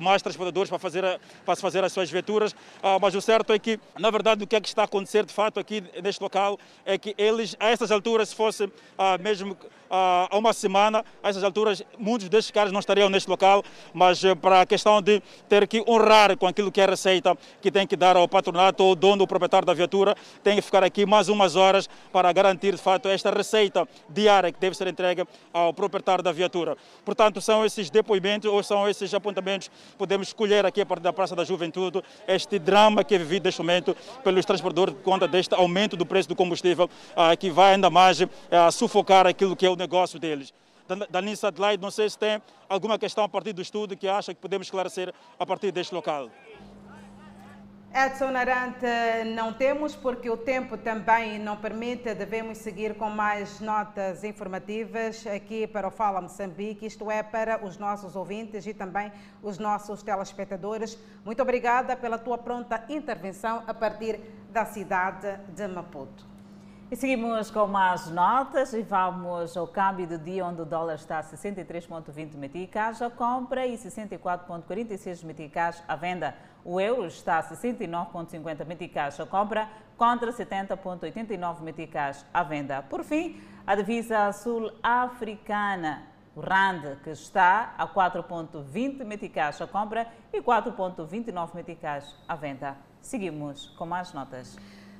[0.00, 2.54] mais transportadores para fazer, para fazer as suas viaturas,
[3.00, 5.32] mas o certo é que, na verdade, o que é que está a acontecer de
[5.32, 8.70] fato aqui neste local é que eles, a essas alturas, se fosse
[9.20, 9.56] mesmo
[9.90, 14.34] há uma semana, a essas alturas, muitos destes caras não estariam neste local, mas eh,
[14.34, 17.86] para a questão de ter que honrar com aquilo que é a receita que tem
[17.86, 21.28] que dar ao patronato ou dono, o proprietário da viatura tem que ficar aqui mais
[21.28, 26.24] umas horas para garantir, de fato, esta receita diária que deve ser entregue ao proprietário
[26.24, 26.76] da viatura.
[27.04, 31.36] Portanto, são esses depoimentos ou são esses apontamentos podemos escolher aqui a partir da Praça
[31.36, 35.96] da Juventude este drama que é vivido neste momento pelos transportadores por conta deste aumento
[35.96, 39.76] do preço do combustível ah, que vai ainda mais ah, sufocar aquilo que é o
[39.76, 40.52] negócio deles.
[41.10, 44.40] Danissa Adelaide, não sei se tem alguma questão a partir do estudo que acha que
[44.40, 46.30] podemos esclarecer a partir deste local.
[47.94, 48.86] Edson Arante,
[49.34, 55.66] não temos porque o tempo também não permite, devemos seguir com mais notas informativas aqui
[55.66, 59.10] para o Fala Moçambique, isto é, para os nossos ouvintes e também
[59.42, 60.98] os nossos telespectadores.
[61.24, 64.20] Muito obrigada pela tua pronta intervenção a partir
[64.52, 66.37] da cidade de Maputo.
[66.90, 71.18] E seguimos com mais notas e vamos ao câmbio do dia, onde o dólar está
[71.18, 76.34] a 63,20 meticais à compra e 64,46 meticais à venda.
[76.64, 79.68] O euro está a 69,50 meticais à compra
[79.98, 82.80] contra 70,89 meticais à venda.
[82.80, 90.40] Por fim, a divisa sul-africana, o RAND, que está a 4,20 meticais à compra e
[90.40, 92.78] 4,29 meticais à venda.
[93.02, 94.56] Seguimos com mais notas.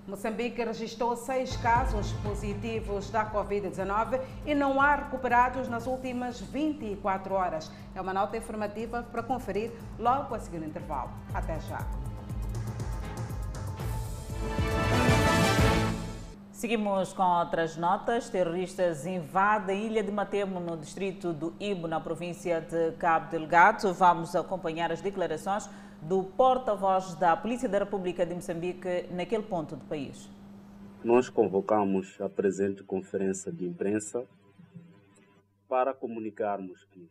[0.08, 7.70] Moçambique registrou seis casos positivos da Covid-19 e não há recuperados nas últimas 24 horas.
[7.94, 11.10] É uma nota informativa para conferir logo a seguir o intervalo.
[11.34, 11.86] Até já.
[16.52, 18.30] Seguimos com outras notas.
[18.30, 23.92] Terroristas invadem a ilha de Matemo, no distrito do Ibo, na província de Cabo Delgado.
[23.92, 25.68] Vamos acompanhar as declarações
[26.02, 30.30] do porta-voz da Polícia da República de Moçambique naquele ponto do país.
[31.04, 34.26] Nós convocamos a presente conferência de imprensa
[35.68, 37.10] para comunicarmos que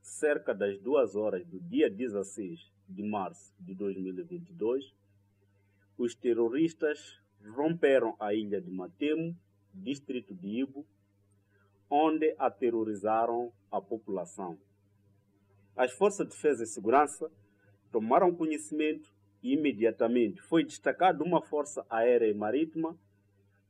[0.00, 4.94] cerca das duas horas do dia 16 de março de 2022,
[5.96, 7.18] os terroristas
[7.56, 9.36] romperam a ilha de Matemo,
[9.72, 10.86] distrito de Ibo,
[11.90, 14.58] onde aterrorizaram a população.
[15.76, 17.30] As Forças de Defesa e Segurança
[17.94, 22.98] tomaram conhecimento e imediatamente foi destacada uma força aérea e marítima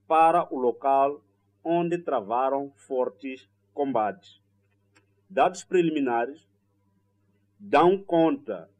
[0.08, 1.22] para o local
[1.62, 4.40] onde travaram fortes combates.
[5.28, 6.48] Dados preliminares
[7.60, 8.70] dão conta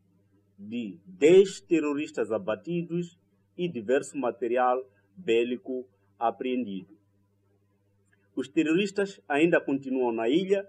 [0.59, 3.18] de 10 terroristas abatidos
[3.55, 4.82] e diverso material
[5.14, 5.86] bélico
[6.18, 6.97] apreendido.
[8.34, 10.66] Os terroristas ainda continuam na ilha,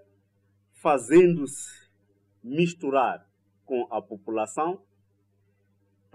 [0.70, 1.88] fazendo-se
[2.44, 3.26] misturar
[3.66, 4.80] com a população,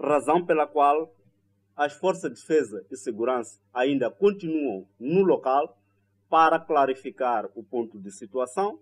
[0.00, 1.14] razão pela qual
[1.76, 5.78] as forças de defesa e segurança ainda continuam no local
[6.28, 8.80] para clarificar o ponto de situação.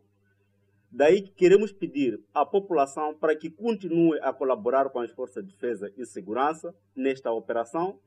[0.91, 5.53] Daí que queremos pedir à população para que continue a colaborar com as forças de
[5.53, 7.99] defesa e segurança nesta operação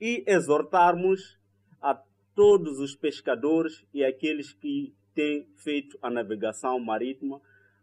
[0.00, 1.38] e exortarmos
[1.80, 1.94] a
[2.34, 7.40] todos os pescadores e aqueles que têm feito a navegação marítima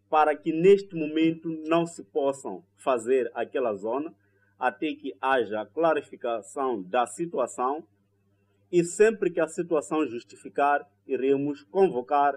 [0.10, 4.14] para que neste momento não se possam fazer aquela zona
[4.60, 7.84] até que haja clarificação da situação
[8.72, 12.36] e sempre que a situação justificar, iremos convocar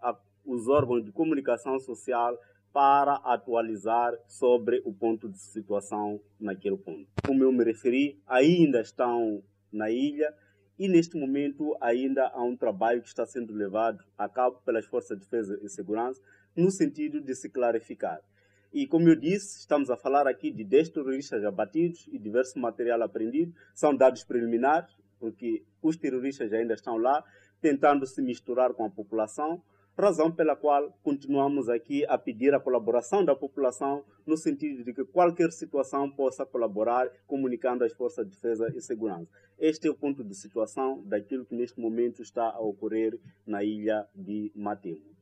[0.00, 2.38] a, os órgãos de comunicação social
[2.72, 7.06] para atualizar sobre o ponto de situação naquele ponto.
[7.26, 9.42] Como eu me referi, ainda estão
[9.72, 10.34] na ilha
[10.78, 15.18] e neste momento ainda há um trabalho que está sendo levado a cabo pelas Forças
[15.18, 16.20] de Defesa e Segurança
[16.56, 18.20] no sentido de se clarificar.
[18.72, 23.02] E como eu disse, estamos a falar aqui de 10 terroristas abatidos e diverso material
[23.02, 23.52] apreendido.
[23.74, 27.24] São dados preliminares, porque os terroristas ainda estão lá,
[27.60, 29.60] tentando se misturar com a população,
[29.98, 35.04] razão pela qual continuamos aqui a pedir a colaboração da população no sentido de que
[35.04, 39.28] qualquer situação possa colaborar comunicando às forças de defesa e segurança.
[39.58, 44.06] Este é o ponto de situação daquilo que neste momento está a ocorrer na ilha
[44.14, 45.19] de Matemo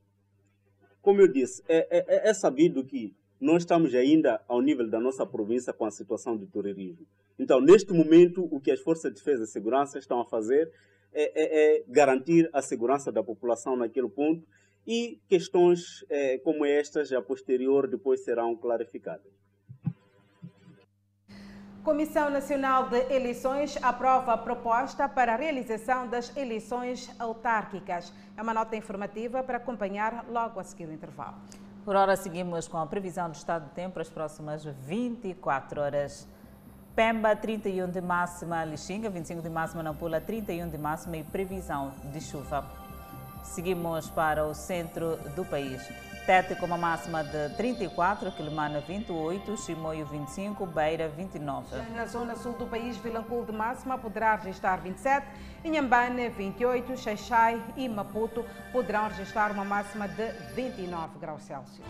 [1.09, 5.25] como eu disse, é, é, é sabido que nós estamos ainda ao nível da nossa
[5.25, 7.03] província com a situação de terrorismo.
[7.39, 10.71] Então, neste momento, o que as forças de defesa e segurança estão a fazer
[11.11, 14.45] é, é, é garantir a segurança da população naquele ponto
[14.85, 19.33] e questões é, como estas, a posterior, depois serão clarificadas.
[21.89, 28.13] Comissão Nacional de Eleições aprova a proposta para a realização das eleições autárquicas.
[28.37, 31.37] É uma nota informativa para acompanhar logo a seguir o intervalo.
[31.83, 36.27] Por hora, seguimos com a previsão do estado do tempo para as próximas 24 horas.
[36.95, 42.21] Pemba, 31 de máxima, Lixinga, 25 de máxima, Nampula, 31 de máxima e previsão de
[42.21, 42.69] chuva.
[43.43, 45.81] Seguimos para o centro do país.
[46.29, 51.75] Tete com uma máxima de 34, Quilimana 28, Chimoio 25, Beira 29.
[51.95, 55.25] Na zona sul do país, Vilanculo de máxima poderá registrar 27,
[55.65, 61.83] Inhambane 28, Xaixai e Maputo poderão registrar uma máxima de 29 graus Celsius.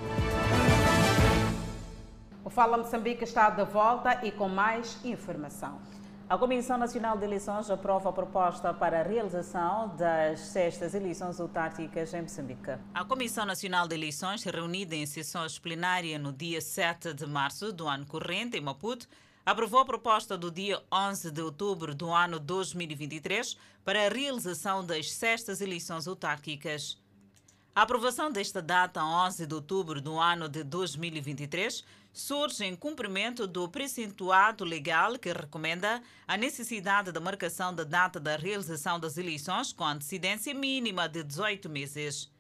[2.41, 5.81] O Fala Moçambique está de volta e com mais informação.
[6.30, 12.13] A Comissão Nacional de Eleições aprova a proposta para a realização das sextas eleições autárquicas
[12.13, 12.77] em Moçambique.
[12.93, 17.88] A Comissão Nacional de Eleições, reunida em sessões plenárias no dia 7 de março do
[17.88, 19.07] ano corrente, em Maputo,
[19.43, 25.11] aprovou a proposta do dia 11 de outubro do ano 2023 para a realização das
[25.11, 26.95] sextas eleições autárquicas.
[27.73, 33.68] A aprovação desta data, 11 de outubro do ano de 2023, surge em cumprimento do
[33.70, 39.86] precintuado legal que recomenda a necessidade da marcação da data da realização das eleições com
[39.86, 42.32] antecedência mínima de 18 meses.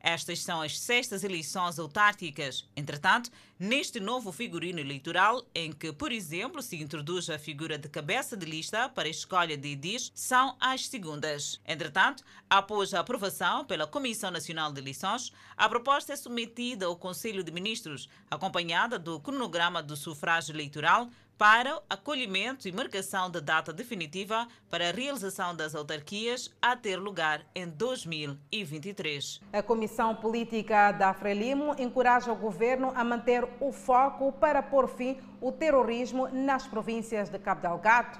[0.00, 2.66] Estas são as sextas eleições autárquicas.
[2.74, 8.34] Entretanto, neste novo figurino eleitoral, em que, por exemplo, se introduz a figura de cabeça
[8.36, 11.60] de lista para a escolha de edis, são as segundas.
[11.66, 17.44] Entretanto, após a aprovação pela Comissão Nacional de Eleições, a proposta é submetida ao Conselho
[17.44, 21.10] de Ministros, acompanhada do cronograma do sufrágio eleitoral
[21.40, 27.46] para acolhimento e marcação da data definitiva para a realização das autarquias a ter lugar
[27.54, 29.40] em 2023.
[29.50, 35.16] A Comissão Política da Frelimo encoraja o governo a manter o foco para pôr fim
[35.40, 38.18] ao terrorismo nas províncias de Cabo Delgado,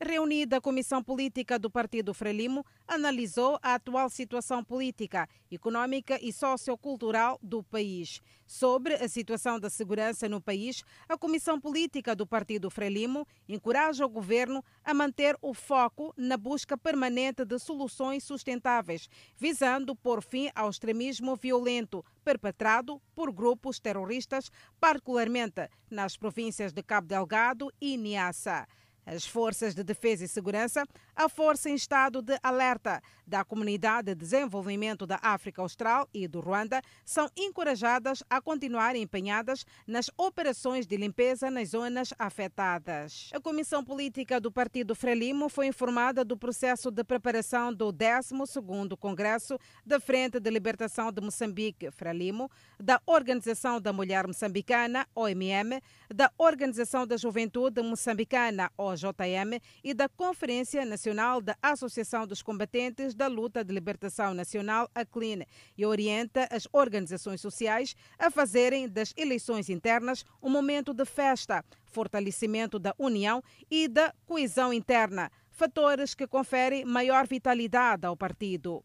[0.00, 7.38] Reunida a Comissão Política do Partido Frelimo, analisou a atual situação política, econômica e sociocultural
[7.42, 8.22] do país.
[8.46, 14.08] Sobre a situação da segurança no país, a Comissão Política do Partido Frelimo encoraja o
[14.08, 20.70] governo a manter o foco na busca permanente de soluções sustentáveis, visando pôr fim ao
[20.70, 24.50] extremismo violento perpetrado por grupos terroristas,
[24.80, 28.66] particularmente nas províncias de Cabo Delgado e Niassa.
[29.06, 30.86] As forças de defesa e segurança,
[31.20, 36.40] a força em estado de alerta da Comunidade de Desenvolvimento da África Austral e do
[36.40, 43.28] Ruanda são encorajadas a continuar empenhadas nas operações de limpeza nas zonas afetadas.
[43.34, 49.58] A Comissão Política do Partido Frelimo foi informada do processo de preparação do 12º Congresso
[49.84, 52.50] da Frente de Libertação de Moçambique, Frelimo,
[52.80, 55.80] da Organização da Mulher Moçambicana, OMM,
[56.12, 63.16] da Organização da Juventude Moçambicana, OJM, JM e da Conferência Nacional da Associação dos Combatentes
[63.16, 65.44] da Luta de Libertação Nacional, a CLIN,
[65.76, 72.78] e orienta as organizações sociais a fazerem das eleições internas um momento de festa, fortalecimento
[72.78, 78.80] da união e da coesão interna, fatores que conferem maior vitalidade ao partido.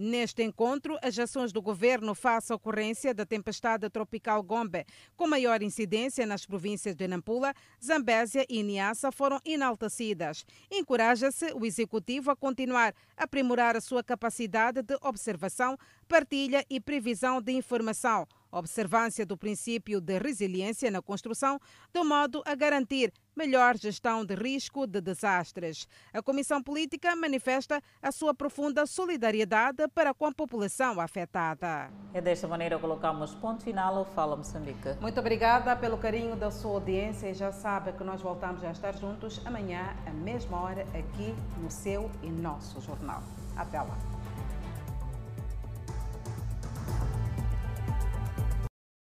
[0.00, 4.86] Neste encontro, as ações do governo face à ocorrência da tempestade tropical Gombe,
[5.16, 7.52] com maior incidência nas províncias de Nampula,
[7.84, 10.46] Zambésia e Niassa, foram enaltecidas.
[10.70, 15.76] Encoraja-se o executivo a continuar a aprimorar a sua capacidade de observação,
[16.06, 21.58] partilha e previsão de informação, observância do princípio de resiliência na construção,
[21.92, 25.86] de modo a garantir melhor gestão de risco de desastres.
[26.12, 31.88] A Comissão Política manifesta a sua profunda solidariedade para com a população afetada.
[32.12, 34.96] É desta maneira que colocamos ponto final ao Fala Moçambique.
[35.00, 38.96] Muito obrigada pelo carinho da sua audiência e já sabe que nós voltamos a estar
[38.96, 41.32] juntos amanhã, à mesma hora, aqui
[41.62, 43.22] no seu e nosso jornal.
[43.56, 43.96] Até lá.